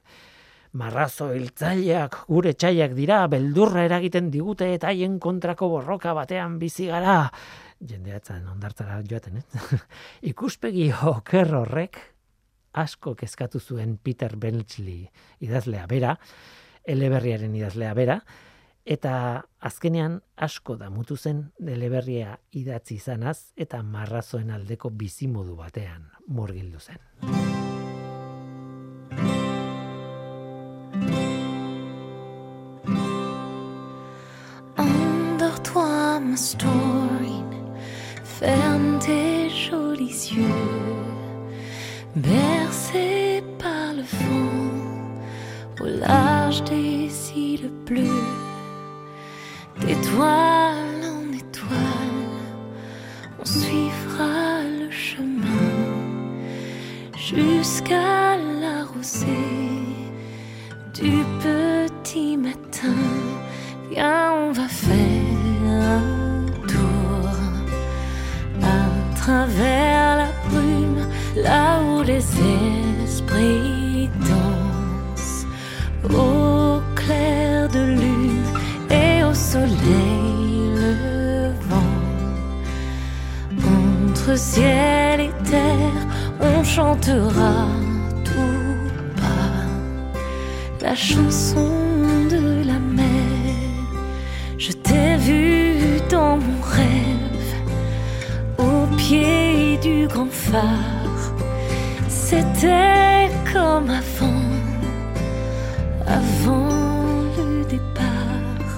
[0.78, 7.30] Marrazo hiltzaileak gure txaiak dira, beldurra eragiten digute eta haien kontrako borroka batean bizi gara
[7.80, 9.80] jendeatzen ondartara joaten, eh?
[10.32, 11.98] Ikuspegi oker horrek
[12.78, 15.08] asko kezkatu zuen Peter Benchley
[15.40, 16.16] idazlea bera,
[16.86, 18.20] eleberriaren idazlea bera,
[18.88, 19.12] eta
[19.60, 27.02] azkenean asko da mutu zen eleberria idatzi izanaz eta marrazoen aldeko bizimodu batean murgildu zen.
[36.20, 37.07] my story
[38.38, 40.44] Ferme tes jolis yeux,
[42.14, 48.37] bercés par le vent, au large des îles bleues,
[87.18, 87.66] chantera
[88.24, 89.66] tout bas
[90.80, 91.68] la chanson
[92.30, 93.54] de la mer.
[94.56, 97.26] Je t'ai vu dans mon rêve
[98.96, 101.32] pied du grand phare.
[102.08, 104.44] C'était comme avant,
[106.06, 106.68] avant
[107.36, 108.74] le départ.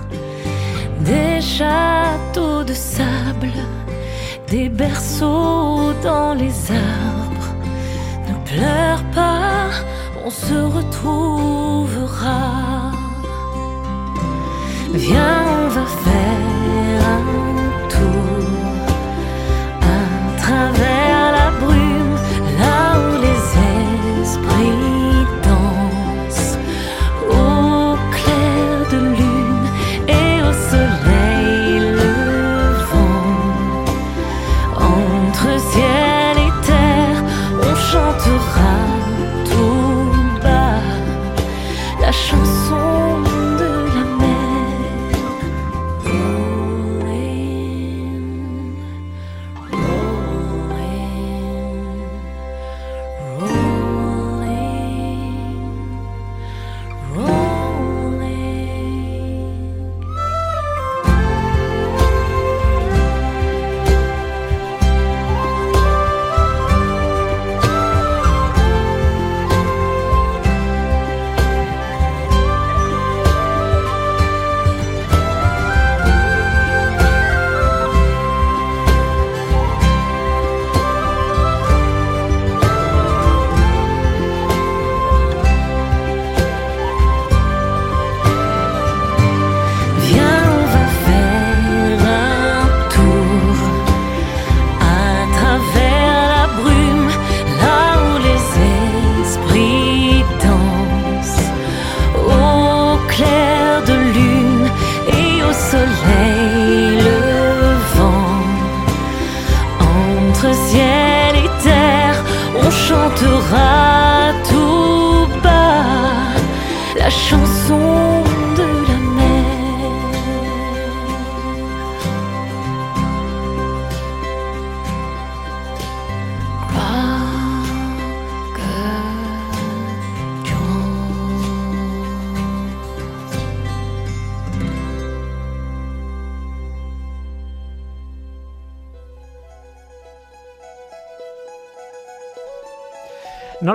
[1.01, 3.53] Des châteaux de sable,
[4.49, 7.10] des berceaux dans les arbres.
[8.61, 9.71] Pleure pas,
[10.23, 12.43] on se retrouvera.
[14.93, 16.40] Viens, on va faire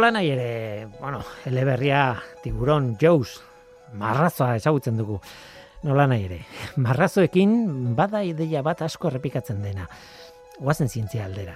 [0.06, 3.40] Nola nahi ere, bueno, eleberria tiburon jauz,
[3.98, 5.16] marrazoa ezagutzen dugu.
[5.82, 6.36] Nola nahi ere,
[6.86, 9.88] marrazoekin bada ideia bat asko errepikatzen dena.
[10.60, 11.56] Guazen zientzia aldera.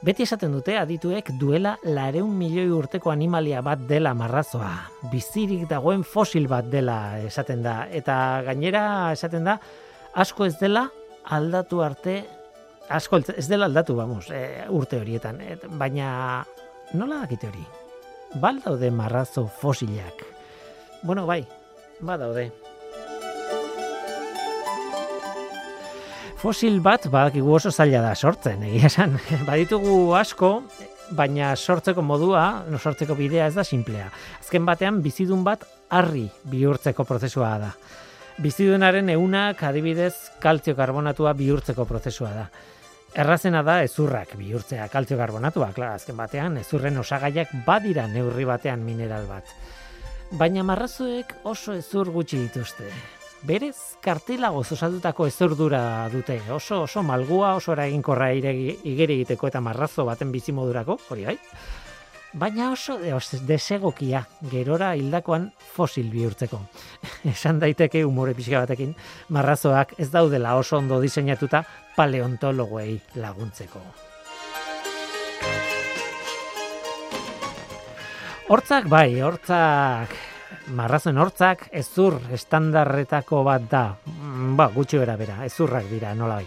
[0.00, 4.70] Beti esaten dute adituek duela lareun milioi urteko animalia bat dela marrazoa.
[5.12, 7.82] Bizirik dagoen fosil bat dela esaten da.
[7.92, 8.16] Eta
[8.48, 9.58] gainera esaten da,
[10.14, 10.86] asko ez dela
[11.36, 12.16] aldatu arte,
[12.88, 15.44] asko ez dela aldatu, vamos, e, urte horietan.
[15.44, 16.46] Et, baina
[16.96, 17.68] nola dakite hori?
[18.34, 20.22] Bal daude marrazo fosilak.
[21.02, 21.46] Bueno, bai,
[21.98, 22.52] badaude.
[26.38, 29.18] Fosil bat badakigu oso zaila da sortzen, egia esan.
[29.48, 30.62] Baditugu asko,
[31.10, 34.06] baina sortzeko modua, no sortzeko bidea ez da simplea.
[34.38, 37.72] Azken batean bizidun bat harri bihurtzeko prozesua da.
[38.40, 42.46] Bizidunaren eunak adibidez kaltzio karbonatua bihurtzeko prozesua da.
[43.18, 49.26] Errazena da ezurrak bihurtzea kaltzio karbonatua, klar, azken batean ezurren osagaiak badira neurri batean mineral
[49.26, 49.50] bat.
[50.38, 52.86] Baina marrazuek oso ezur gutxi dituzte.
[53.42, 56.38] Berez, kartilago osatutako ezurdura dute.
[56.54, 61.38] Oso oso malgua, oso eraginkorra igeri egiteko eta marrazo baten bizimodurako, hori bai?
[62.32, 62.98] Baina oso
[63.46, 66.60] desegokia gerora hildakoan fosil bihurtzeko.
[67.32, 68.94] Esan daiteke umore pixka batekin,
[69.28, 71.64] marrazoak ez daudela oso ondo diseinatuta
[71.96, 73.82] paleontologoei laguntzeko.
[78.50, 80.14] Hortzak bai, hortzak,
[80.74, 86.40] marrazoen hortzak ezur estandarretako bat da, mm, ba, gutxi bera bera, ezurrak dira, nola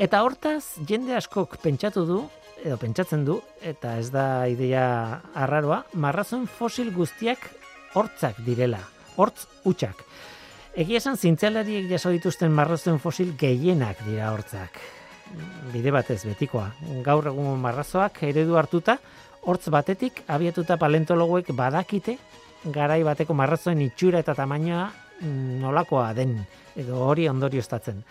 [0.00, 2.20] Eta hortaz, jende askok pentsatu du,
[2.64, 7.48] edo pentsatzen du, eta ez da idea arraroa, marrazon fosil guztiak
[7.94, 8.80] hortzak direla,
[9.16, 10.04] hortz utxak.
[10.78, 14.78] Egia esan zintzelariek jaso dituzten marrazon fosil gehienak dira hortzak.
[15.72, 16.68] Bide batez betikoa.
[17.06, 18.98] Gaur egun marrazoak eredu hartuta,
[19.46, 22.16] hortz batetik abiatuta paleontologoek badakite
[22.64, 24.90] garai bateko marrazoen itxura eta tamainoa
[25.60, 26.36] nolakoa den
[26.76, 28.02] edo hori ondorioztatzen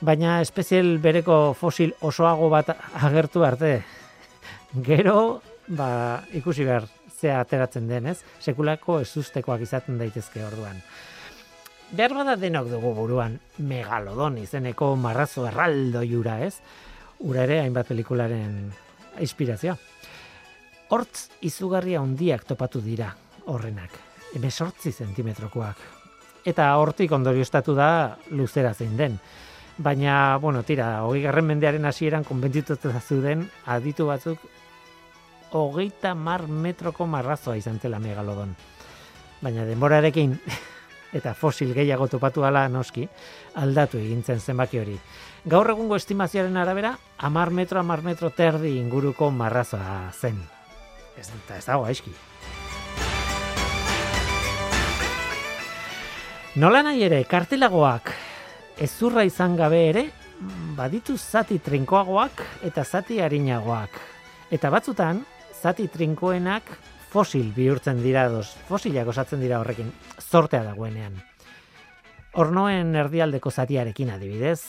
[0.00, 2.72] baina espezial bereko fosil osoago bat
[3.02, 3.72] agertu arte.
[4.86, 6.86] Gero, ba, ikusi behar
[7.20, 10.80] ze ateratzen denez, sekulako ezustekoak izaten daitezke orduan.
[11.90, 16.54] Behar bada denok dugu buruan megalodon izeneko marrazo erraldo jura ez,
[17.26, 18.70] ura ere hainbat pelikularen
[19.20, 19.76] inspirazioa.
[20.90, 23.10] Hortz izugarria handiak topatu dira
[23.50, 23.92] horrenak,
[24.38, 25.82] emesortzi zentimetrokoak.
[26.46, 27.90] Eta hortik ondorioztatu da
[28.30, 29.18] luzera zein den
[29.80, 34.42] baina, bueno, tira, hogei garren mendearen hasieran konbentzituta zuden aditu batzuk
[35.56, 38.52] hogeita mar metroko marrazoa izan zela megalodon.
[39.40, 40.36] Baina denborarekin
[41.18, 43.08] eta fosil gehiago topatu ala noski,
[43.56, 44.98] aldatu egintzen zenbaki hori.
[45.48, 50.36] Gaur egungo estimazioaren arabera, amar metro, amar metro terdi inguruko marrazoa zen.
[51.16, 52.12] Ez, eta ez dago, aizki.
[56.60, 58.12] Nola nahi ere, kartilagoak
[58.80, 60.06] ezurra izan gabe ere,
[60.76, 63.98] baditu zati trinkoagoak eta zati harinagoak.
[64.50, 65.20] Eta batzutan,
[65.60, 66.70] zati trinkoenak
[67.12, 71.18] fosil bihurtzen dira dos, fosilak osatzen dira horrekin, zortea dagoenean.
[72.40, 74.62] Hornoen erdialdeko zatiarekin adibidez,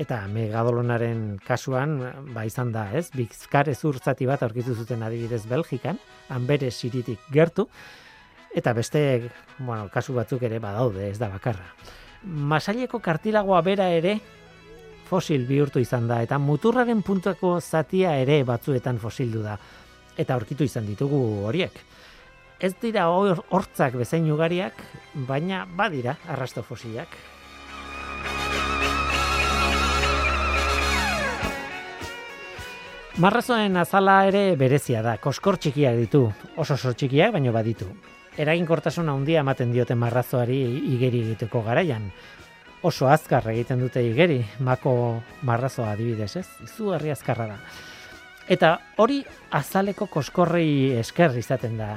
[0.00, 1.98] eta megadolonaren kasuan,
[2.34, 3.10] ba izan da, ez?
[3.14, 6.00] Bizkar ezur zati bat aurkitu zuten adibidez Belgikan,
[6.32, 7.68] hanbere siritik gertu,
[8.56, 11.68] eta beste, bueno, kasu batzuk ere badaude, ez da bakarra
[12.24, 14.18] masaileko kartilagoa bera ere
[15.08, 19.56] fosil bihurtu izan da eta muturraren puntuako zatia ere batzuetan fosildu da
[20.18, 21.72] eta aurkitu izan ditugu horiek.
[22.60, 24.76] Ez dira hortzak bezain ugariak,
[25.26, 27.08] baina badira arrasto fosilak.
[33.20, 37.88] Marrazoen azala ere berezia da, koskor txikiak ditu, oso oso txikiak, baino baditu
[38.40, 40.60] eraginkortasun handia ematen diote marrazoari
[40.94, 42.10] igeri egiteko garaian.
[42.82, 44.92] Oso azkar egiten dute igeri, mako
[45.44, 46.46] marrazoa adibidez, ez?
[46.64, 47.58] Izugarri azkarra da.
[48.50, 49.20] Eta hori
[49.54, 51.90] azaleko koskorrei esker izaten da.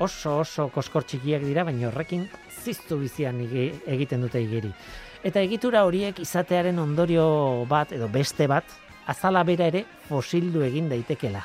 [0.00, 2.28] Oso oso koskor txikiak dira, baina horrekin
[2.62, 4.70] ziztu bizian egiten dute igeri.
[5.26, 7.26] Eta egitura horiek izatearen ondorio
[7.68, 8.64] bat edo beste bat,
[9.10, 11.42] azala bera ere fosildu egin daitekela.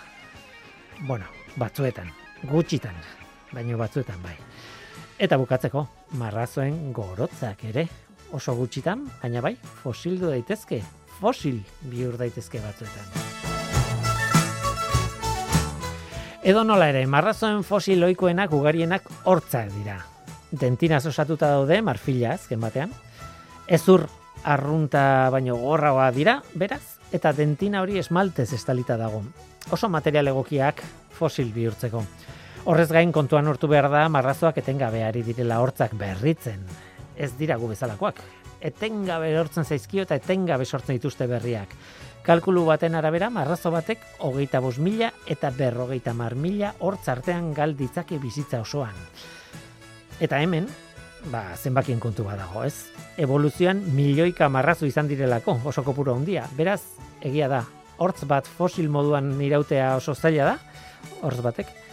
[1.07, 1.25] Bueno,
[1.59, 2.13] batzuetan,
[2.47, 2.95] gutxitan,
[3.55, 4.35] baino batzuetan bai.
[5.17, 5.85] Eta bukatzeko,
[6.19, 7.87] marrazoen gorotzak ere,
[8.35, 10.81] oso gutxitan, baina bai, fosildu daitezke,
[11.21, 13.23] fosil bihur daitezke batzuetan.
[16.45, 19.95] Edo nola ere, marrazoen fosil oikoenak ugarienak hortzak dira.
[20.51, 22.91] Dentinaz osatuta daude, marfila azken batean.
[23.65, 24.05] Ezur
[24.45, 26.83] arrunta baino gorragoa dira, beraz,
[27.15, 29.23] eta dentina hori esmaltez estalita dago.
[29.73, 30.83] Oso material egokiak
[31.17, 32.03] fosil bihurtzeko.
[32.65, 36.63] Horrez gain kontuan hortu behar da marrazoak etengabe ari direla hortzak berritzen.
[37.13, 38.17] Ez dira gu bezalakoak.
[38.65, 41.75] Etengabe hortzen zaizkio eta etengabe sortzen dituzte berriak.
[42.25, 48.17] Kalkulu baten arabera, marrazo batek hogeita bos mila eta berrogeita mar mila hortz artean galditzake
[48.17, 48.97] bizitza osoan.
[50.17, 50.65] Eta hemen,
[51.29, 52.89] ba, zenbakien kontu badago, ez?
[53.21, 56.49] Evoluzioan milioika marrazo izan direlako, oso kopuru handia.
[56.57, 56.81] Beraz,
[57.21, 57.61] egia da,
[58.01, 60.85] hortz bat fosil moduan irautea oso zaila da,
[61.21, 61.84] hortz batek,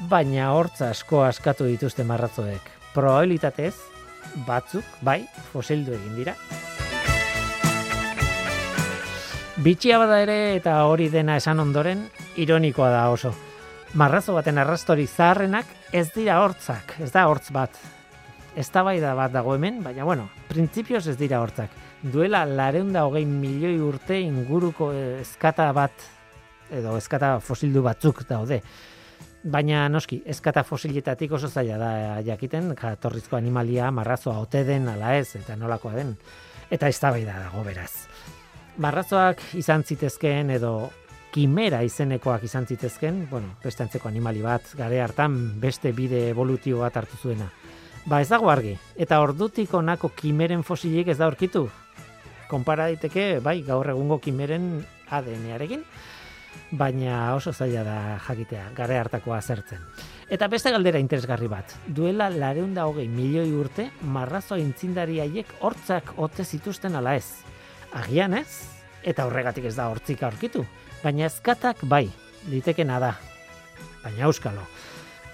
[0.00, 2.70] baina hortza asko askatu dituzte marratzoek.
[2.94, 3.74] Probabilitatez,
[4.46, 6.34] batzuk, bai, fosildu egin dira.
[9.64, 13.30] Bitxia bada ere eta hori dena esan ondoren, ironikoa da oso.
[13.94, 17.78] Marrazo baten arrastori zaharrenak ez dira hortzak, ez da hortz bat.
[18.58, 21.70] Ez da bai da bat dago hemen, baina bueno, printzipioz ez dira hortzak.
[22.02, 24.90] Duela lareunda hogei milioi urte inguruko
[25.20, 25.94] eskata bat,
[26.74, 28.60] edo eskata fosildu batzuk daude.
[29.44, 31.88] Baina noski, eskata fosiletatik oso zaila da
[32.24, 36.14] jakiten, jatorrizko animalia marrazoa ote den ala ez, eta nolakoa den.
[36.70, 38.06] Eta ez da dago beraz.
[38.78, 40.90] Marrazoak izan zitezkeen edo
[41.30, 46.96] kimera izenekoak izan zitezken, bueno, beste antzeko animali bat, gare hartan beste bide evolutibo bat
[46.96, 47.50] hartu zuena.
[48.06, 51.68] Ba ez dago argi, eta ordutik onako kimeren fosilik ez da aurkitu.
[52.48, 55.84] Konpara daiteke, bai, gaur egungo kimeren ADN-arekin,
[56.70, 57.96] baina oso zaila da
[58.26, 59.82] jakitea, gare hartakoa zertzen.
[60.30, 66.44] Eta beste galdera interesgarri bat, duela lareunda hogei milioi urte, marrazo intzindari haiek hortzak ote
[66.44, 67.44] zituzten ala ez.
[67.92, 68.64] Agian ez,
[69.02, 70.64] eta horregatik ez da hortzik aurkitu,
[71.02, 72.08] baina ezkatak bai,
[72.50, 73.14] litekena da,
[74.02, 74.64] baina euskalo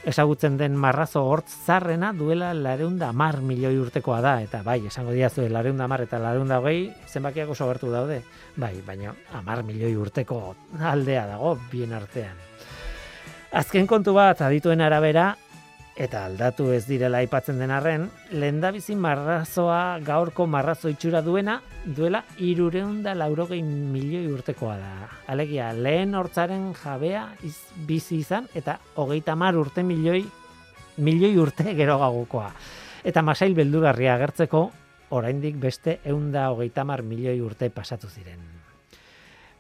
[0.05, 5.44] ezagutzen den marrazo hortz zarrena duela lareunda mar milioi urtekoa da, eta bai, esango diazu,
[5.48, 8.22] lareunda mar eta lareunda hogei, zenbakiak oso gertu daude,
[8.57, 10.40] bai, baina amar milioi urteko
[10.92, 12.38] aldea dago, bien artean.
[13.61, 15.34] Azken kontu bat, adituen arabera,
[15.97, 23.14] eta aldatu ez direla aipatzen den arren, lehendabizi marrazoa gaurko marrazo itxura duena, duela irureunda
[23.14, 25.09] laurogei milioi urtekoa da.
[25.32, 30.24] Alegia, lehen hortzaren jabea iz, bizi izan, eta hogeita mar urte milioi,
[30.99, 32.53] milioi urte gero gagukoa.
[33.05, 34.68] Eta masail beldugarria agertzeko,
[35.16, 38.41] oraindik beste eunda hogeita mar milioi urte pasatu ziren.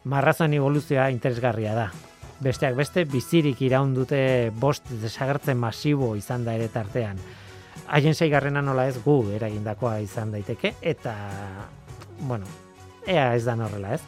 [0.04, 1.90] Marrazoan evoluzioa interesgarria da
[2.40, 7.20] besteak beste bizirik iraun dute bost desagertzen masibo izan da ere tartean.
[7.90, 11.14] Haien zeigarrena nola ez gu eragindakoa izan daiteke eta
[12.20, 12.46] bueno,
[13.06, 14.02] ea ez da horrela ez.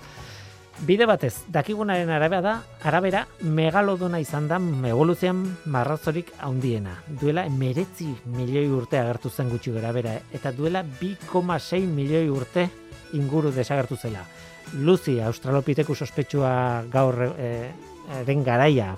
[0.83, 2.53] Bide batez, dakigunaren arabera da,
[2.89, 4.57] arabera megalodona izan da
[4.89, 6.97] evoluzioan marrazorik handiena.
[7.21, 12.67] Duela emeretzi milioi urte agertu zen gutxi gara bera, eta duela 2,6 milioi urte
[13.13, 14.25] inguru desagertu zela.
[14.81, 17.71] Lucy, australopiteku sospetsua gaur e,
[18.27, 18.93] den garaia.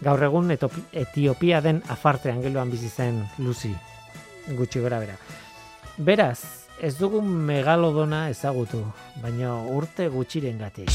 [0.00, 3.74] Gaur egun Etiopia den afarte angeluan bizi zen Lucy
[4.56, 5.16] gutxi gora bera.
[5.98, 8.82] Beraz, ez dugu megalodona ezagutu,
[9.22, 10.86] baina urte gutxiren gati.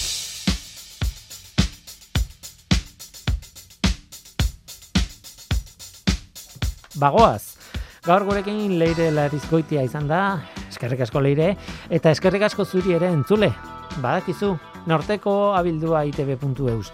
[6.96, 7.58] Bagoaz,
[8.06, 10.22] gaur gurekin leire larizkoitia izan da,
[10.70, 11.56] eskerrik asko leire,
[11.92, 13.52] eta eskerrik asko zuri ere entzule,
[14.00, 14.56] badakizu,
[14.88, 16.94] norteko abildua itb.eus.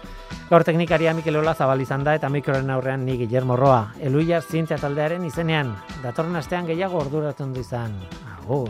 [0.52, 3.94] Gaur teknikaria Mikel Ola zabal izan da eta mikroren aurrean ni Guillermo Roa.
[4.04, 5.72] Eluiar zientzia taldearen izenean,
[6.04, 7.96] datorren astean gehiago orduratzen du izan.
[8.36, 8.68] Agur.